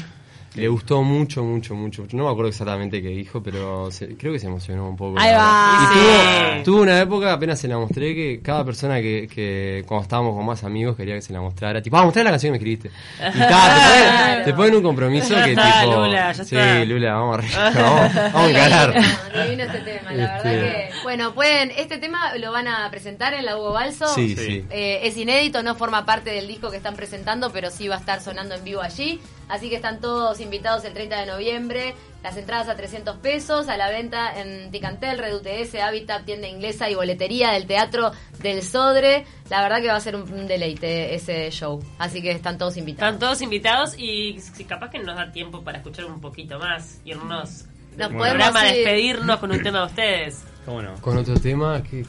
Le 0.57 0.67
gustó 0.67 1.01
mucho, 1.03 1.43
mucho, 1.43 1.75
mucho. 1.75 2.05
No 2.11 2.25
me 2.25 2.29
acuerdo 2.31 2.49
exactamente 2.49 3.01
qué 3.01 3.09
dijo, 3.09 3.41
pero 3.41 3.89
se- 3.91 4.15
creo 4.17 4.33
que 4.33 4.39
se 4.39 4.47
emocionó 4.47 4.89
un 4.89 4.97
poco. 4.97 5.19
Ahí 5.19 5.31
va. 5.33 5.77
Y 5.81 5.85
Sí. 5.85 5.93
tuvo, 5.99 6.63
tuvo 6.63 6.81
una 6.83 6.99
época, 7.01 7.33
apenas 7.33 7.59
se 7.59 7.67
la 7.67 7.77
mostré, 7.77 8.13
que 8.15 8.41
cada 8.43 8.65
persona 8.65 8.99
que, 9.01 9.27
que 9.33 9.83
cuando 9.87 10.03
estábamos 10.03 10.35
con 10.35 10.45
más 10.45 10.63
amigos 10.63 10.95
quería 10.97 11.15
que 11.15 11.21
se 11.21 11.31
la 11.33 11.41
mostrara. 11.41 11.81
Tipo, 11.81 11.97
ah, 11.97 12.03
mostré 12.03 12.23
la 12.23 12.31
canción 12.31 12.49
que 12.53 12.59
me 12.59 12.71
escribiste. 12.71 12.89
Y 13.35 13.39
ta, 13.39 13.45
te, 13.47 14.03
ponen, 14.33 14.45
te 14.45 14.53
ponen 14.53 14.75
un 14.75 14.83
compromiso 14.83 15.33
Ya 15.35 15.45
que 15.45 15.51
está, 15.53 15.81
tipo... 15.81 15.95
Lula, 15.95 16.31
ya 16.33 16.43
sí, 16.43 16.55
está. 16.55 16.85
Lula, 16.85 17.13
vamos 17.13 17.37
a, 17.37 17.41
re- 17.41 17.47
vamos, 17.81 18.13
vamos 18.15 18.35
a 18.35 18.49
encarar. 18.49 18.93
Divino, 18.93 19.43
divino 19.45 19.63
este 19.63 19.79
tema, 19.79 20.11
la 20.13 20.17
verdad 20.33 20.45
Este- 20.45 20.59
que... 20.93 20.97
Bueno, 21.03 21.33
pueden, 21.33 21.71
este 21.77 21.97
tema 21.99 22.35
lo 22.37 22.51
van 22.51 22.67
a 22.67 22.89
presentar 22.91 23.33
en 23.33 23.45
la 23.45 23.57
Hugo 23.57 23.71
Balso. 23.73 24.07
Sí, 24.13 24.35
sí. 24.35 24.65
Eh, 24.69 24.99
es 25.03 25.15
inédito, 25.17 25.63
no 25.63 25.75
forma 25.75 26.05
parte 26.05 26.31
del 26.31 26.47
disco 26.47 26.69
que 26.69 26.77
están 26.77 26.95
presentando, 26.95 27.51
pero 27.51 27.69
sí 27.71 27.87
va 27.87 27.95
a 27.95 27.99
estar 27.99 28.19
sonando 28.21 28.55
en 28.55 28.63
vivo 28.63 28.81
allí. 28.81 29.21
Así 29.49 29.69
que 29.69 29.75
están 29.77 30.01
todos 30.01 30.39
invitados 30.41 30.83
el 30.83 30.93
30 30.93 31.21
de 31.21 31.25
noviembre. 31.25 31.95
Las 32.23 32.35
entradas 32.35 32.67
a 32.67 32.75
300 32.75 33.17
pesos, 33.17 33.69
a 33.69 33.77
la 33.77 33.89
venta 33.89 34.41
en 34.41 34.69
Ticantel, 34.71 35.17
Red 35.17 35.35
UTS, 35.35 35.75
Habitat, 35.75 36.25
tienda 36.25 36.47
inglesa 36.47 36.89
y 36.89 36.95
boletería 36.95 37.51
del 37.51 37.65
Teatro 37.65 38.11
del 38.39 38.63
Sodre. 38.63 39.25
La 39.49 39.61
verdad 39.61 39.81
que 39.81 39.87
va 39.87 39.95
a 39.95 40.01
ser 40.01 40.15
un, 40.15 40.47
deleite 40.47 41.15
ese 41.15 41.49
show. 41.51 41.81
Así 41.97 42.21
que 42.21 42.31
están 42.31 42.57
todos 42.57 42.75
invitados. 42.75 43.13
Están 43.13 43.19
todos 43.19 43.41
invitados 43.41 43.97
y 43.97 44.39
si 44.41 44.65
capaz 44.65 44.89
que 44.89 44.99
nos 44.99 45.15
da 45.15 45.31
tiempo 45.31 45.63
para 45.63 45.77
escuchar 45.77 46.05
un 46.05 46.19
poquito 46.19 46.59
más, 46.59 46.99
irnos 47.05 47.65
Nos 47.95 48.11
podemos 48.11 48.21
programa, 48.21 48.67
ir. 48.67 48.75
despedirnos 48.75 49.39
con 49.39 49.51
un 49.51 49.63
tema 49.63 49.79
de 49.79 49.85
ustedes. 49.85 50.43
¿Cómo 50.65 50.81
no? 50.81 50.95
Con 50.95 51.17
otro 51.17 51.39
tema, 51.39 51.81
¿qué, 51.81 52.03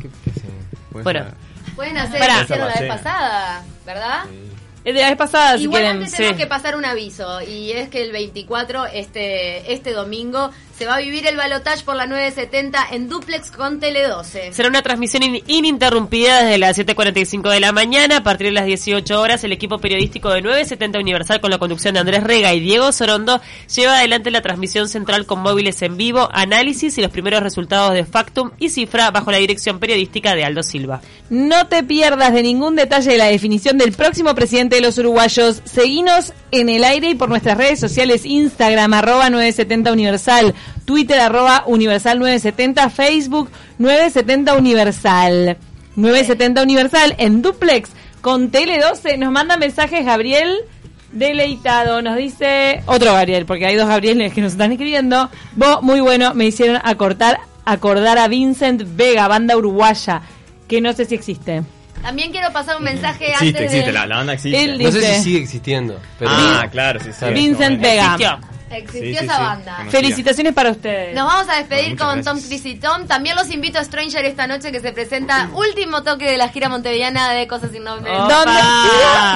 Bueno. 0.90 1.26
Pueden 1.76 1.96
hacer 1.96 2.20
lo 2.20 2.26
que 2.26 2.42
hicieron 2.42 2.68
la 2.68 2.80
vez 2.80 2.88
pasada, 2.88 3.64
¿verdad? 3.86 4.24
Es 4.84 4.94
de 4.94 5.00
la 5.00 5.08
vez 5.08 5.18
pasada, 5.18 5.58
si 5.58 5.64
Igual 5.64 5.82
quieren. 5.82 5.98
antes 5.98 6.12
tenemos 6.12 6.36
sí. 6.36 6.42
que 6.42 6.48
pasar 6.48 6.76
un 6.76 6.84
aviso 6.84 7.42
y 7.42 7.72
es 7.72 7.88
que 7.88 8.02
el 8.02 8.12
24, 8.12 8.86
este, 8.86 9.72
este 9.72 9.92
domingo, 9.92 10.50
se 10.78 10.86
va 10.86 10.94
a 10.94 11.00
vivir 11.00 11.26
el 11.26 11.36
balotage 11.36 11.82
por 11.84 11.96
la 11.96 12.06
970 12.06 12.86
en 12.92 13.08
duplex 13.08 13.50
con 13.50 13.80
Tele 13.80 14.06
12. 14.06 14.52
Será 14.52 14.68
una 14.68 14.80
transmisión 14.80 15.24
in- 15.24 15.42
ininterrumpida 15.48 16.44
desde 16.44 16.58
las 16.58 16.78
7.45 16.78 17.50
de 17.50 17.58
la 17.58 17.72
mañana. 17.72 18.18
A 18.18 18.22
partir 18.22 18.46
de 18.46 18.52
las 18.52 18.64
18 18.66 19.20
horas, 19.20 19.42
el 19.42 19.50
equipo 19.52 19.78
periodístico 19.78 20.30
de 20.30 20.40
970 20.40 21.00
Universal, 21.00 21.40
con 21.40 21.50
la 21.50 21.58
conducción 21.58 21.94
de 21.94 22.00
Andrés 22.00 22.22
Rega 22.22 22.54
y 22.54 22.60
Diego 22.60 22.92
Sorondo, 22.92 23.40
lleva 23.74 23.98
adelante 23.98 24.30
la 24.30 24.40
transmisión 24.40 24.88
central 24.88 25.26
con 25.26 25.40
móviles 25.40 25.82
en 25.82 25.96
vivo, 25.96 26.28
análisis 26.32 26.96
y 26.96 27.02
los 27.02 27.10
primeros 27.10 27.42
resultados 27.42 27.92
de 27.94 28.04
Factum 28.04 28.52
y 28.60 28.68
Cifra 28.70 29.10
bajo 29.10 29.32
la 29.32 29.38
dirección 29.38 29.80
periodística 29.80 30.36
de 30.36 30.44
Aldo 30.44 30.62
Silva. 30.62 31.00
No 31.28 31.66
te 31.66 31.82
pierdas 31.82 32.32
de 32.32 32.42
ningún 32.44 32.76
detalle 32.76 33.10
de 33.10 33.18
la 33.18 33.26
definición 33.26 33.78
del 33.78 33.92
próximo 33.92 34.34
presidente 34.36 34.76
de 34.76 34.82
los 34.82 34.96
uruguayos. 34.98 35.60
Seguinos 35.64 36.32
en 36.52 36.68
el 36.68 36.84
aire 36.84 37.10
y 37.10 37.14
por 37.16 37.28
nuestras 37.28 37.58
redes 37.58 37.80
sociales, 37.80 38.24
Instagram, 38.24 38.94
arroba 38.94 39.28
970 39.28 39.92
Universal, 39.92 40.54
Twitter, 40.84 41.18
arroba 41.20 41.64
Universal 41.66 42.18
970, 42.18 42.90
Facebook 42.90 43.50
970 43.78 44.54
Universal. 44.56 45.56
970 45.96 46.62
Universal 46.62 47.14
en 47.18 47.42
duplex 47.42 47.90
con 48.20 48.50
Tele 48.50 48.80
12. 48.80 49.16
Nos 49.18 49.32
manda 49.32 49.56
mensajes 49.56 50.04
Gabriel 50.04 50.58
deleitado. 51.12 52.02
Nos 52.02 52.16
dice 52.16 52.82
otro 52.86 53.12
Gabriel, 53.12 53.46
porque 53.46 53.66
hay 53.66 53.76
dos 53.76 53.88
Gabrieles 53.88 54.32
que 54.32 54.40
nos 54.40 54.52
están 54.52 54.72
escribiendo. 54.72 55.30
Vos, 55.56 55.82
muy 55.82 56.00
bueno, 56.00 56.34
me 56.34 56.46
hicieron 56.46 56.80
acortar, 56.84 57.40
acordar 57.64 58.18
a 58.18 58.28
Vincent 58.28 58.82
Vega, 58.96 59.28
banda 59.28 59.56
uruguaya, 59.56 60.22
que 60.68 60.80
no 60.80 60.92
sé 60.92 61.04
si 61.04 61.14
existe. 61.14 61.62
También 62.02 62.30
quiero 62.30 62.52
pasar 62.52 62.76
un 62.76 62.84
mensaje 62.84 63.32
Existe, 63.32 63.46
antes 63.48 63.62
existe, 63.62 63.86
de... 63.86 63.92
la, 63.92 64.06
la 64.06 64.16
banda 64.18 64.34
existe. 64.34 64.62
Él 64.62 64.80
No 64.80 64.92
sé 64.92 65.16
si 65.16 65.22
sigue 65.22 65.38
existiendo, 65.40 65.98
pero... 66.18 66.30
ah, 66.32 66.68
claro, 66.70 67.00
sí, 67.00 67.10
sí. 67.12 67.24
Vincent 67.34 67.80
Bueno. 67.80 67.82
Vega. 67.82 68.04
Existió. 68.14 68.57
Existió 68.70 69.00
Sí, 69.12 69.16
sí, 69.18 69.24
esa 69.24 69.36
sí. 69.36 69.42
banda. 69.42 69.86
Felicitaciones 69.90 70.52
para 70.52 70.70
ustedes. 70.70 71.14
Nos 71.14 71.26
vamos 71.26 71.48
a 71.48 71.56
despedir 71.58 71.96
con 71.96 72.06
gracias. 72.14 72.24
Tom 72.26 72.42
Chris 72.46 72.66
y 72.66 72.74
Tom. 72.76 73.06
También 73.06 73.34
los 73.36 73.50
invito 73.50 73.78
a 73.78 73.84
Stranger 73.84 74.24
esta 74.24 74.46
noche 74.46 74.70
que 74.72 74.80
se 74.80 74.92
presenta 74.92 75.48
último 75.54 76.02
toque 76.02 76.30
de 76.30 76.36
la 76.36 76.48
gira 76.48 76.68
montevideana 76.68 77.30
de 77.30 77.46
Cosas 77.46 77.70
sin 77.72 77.84
nombre. 77.84 78.10
¿Dónde? 78.12 78.60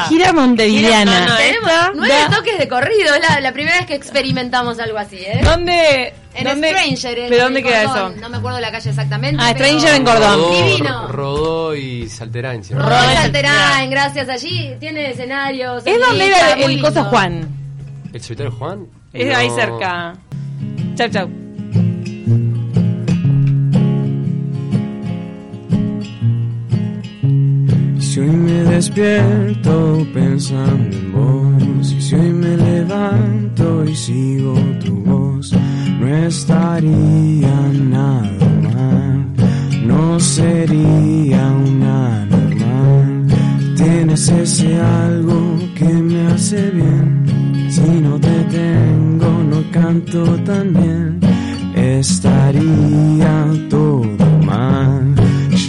Gira 0.08 0.32
Montevideana. 0.32 1.12
Gira- 1.12 1.26
no, 1.26 1.30
no, 1.30 1.36
Tenemos 1.36 1.70
esta- 1.70 1.92
nueve 1.94 2.14
toques 2.36 2.58
de 2.58 2.68
corrido. 2.68 3.14
Es 3.14 3.28
la, 3.28 3.40
la 3.40 3.52
primera 3.52 3.76
vez 3.78 3.86
que 3.86 3.94
experimentamos 3.94 4.78
algo 4.78 4.98
así, 4.98 5.16
¿eh? 5.18 5.40
¿Dónde? 5.42 6.14
En 6.34 6.44
dónde 6.44 6.70
Stranger. 6.70 7.18
en 7.18 7.28
¿Pero 7.28 7.42
dónde 7.44 7.62
queda 7.62 7.84
Cordón. 7.84 8.12
eso? 8.12 8.20
No 8.22 8.28
me 8.30 8.36
acuerdo 8.38 8.60
la 8.60 8.70
calle 8.70 8.88
exactamente. 8.90 9.36
Ah, 9.42 9.52
pero- 9.56 9.66
Stranger 9.66 9.94
en 9.94 10.04
Cordón. 10.04 10.38
Rodó, 10.38 10.64
Divino. 10.64 11.08
Rodó 11.08 11.74
y 11.74 12.08
Salterán. 12.08 12.62
Rodó 12.70 13.10
en 13.10 13.16
Salterán, 13.16 13.90
gracias. 13.90 14.28
Allí 14.28 14.74
tiene 14.80 15.10
escenarios. 15.10 15.82
¿Es 15.86 15.98
donde 16.00 16.26
era 16.26 16.52
el, 16.52 16.62
el 16.70 16.80
coso. 16.82 17.04
Juan? 17.04 17.48
¿El 18.12 18.22
solitario 18.22 18.52
Juan? 18.52 18.86
Es 19.12 19.28
No. 19.28 19.36
ahí 19.36 19.50
cerca. 19.50 20.14
Chau, 20.94 21.08
chau. 21.10 21.28
Y 27.98 28.00
si 28.00 28.20
hoy 28.20 28.30
me 28.30 28.64
despierto 28.64 30.06
pensando 30.14 30.96
en 30.96 31.12
vos, 31.12 31.92
y 31.92 32.00
si 32.00 32.14
hoy 32.14 32.32
me 32.32 32.56
levanto 32.56 33.84
y 33.84 33.94
sigo 33.94 34.54
tu 34.84 34.96
voz, 34.96 35.52
no 36.00 36.06
estaría 36.26 37.56
nada 37.90 38.48
mal, 38.62 39.26
no 39.86 40.18
sería 40.20 41.01
también, 50.12 51.18
estaría 51.74 53.46
todo 53.70 54.26
mal. 54.44 55.14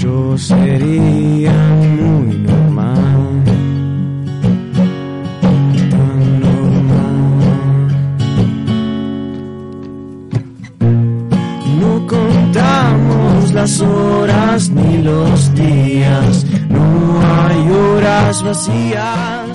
Yo 0.02 0.38
sería 0.38 1.54
muy 1.98 2.38
normal. 2.40 3.44
Tan 5.92 6.40
normal. 6.42 7.88
No 11.80 12.06
contamos 12.06 13.54
las 13.54 13.80
horas 13.80 14.70
ni 14.72 15.04
los 15.04 15.56
días, 15.56 16.46
no 16.70 17.22
hay 17.22 17.72
horas 17.72 18.44
vacías. 18.44 19.53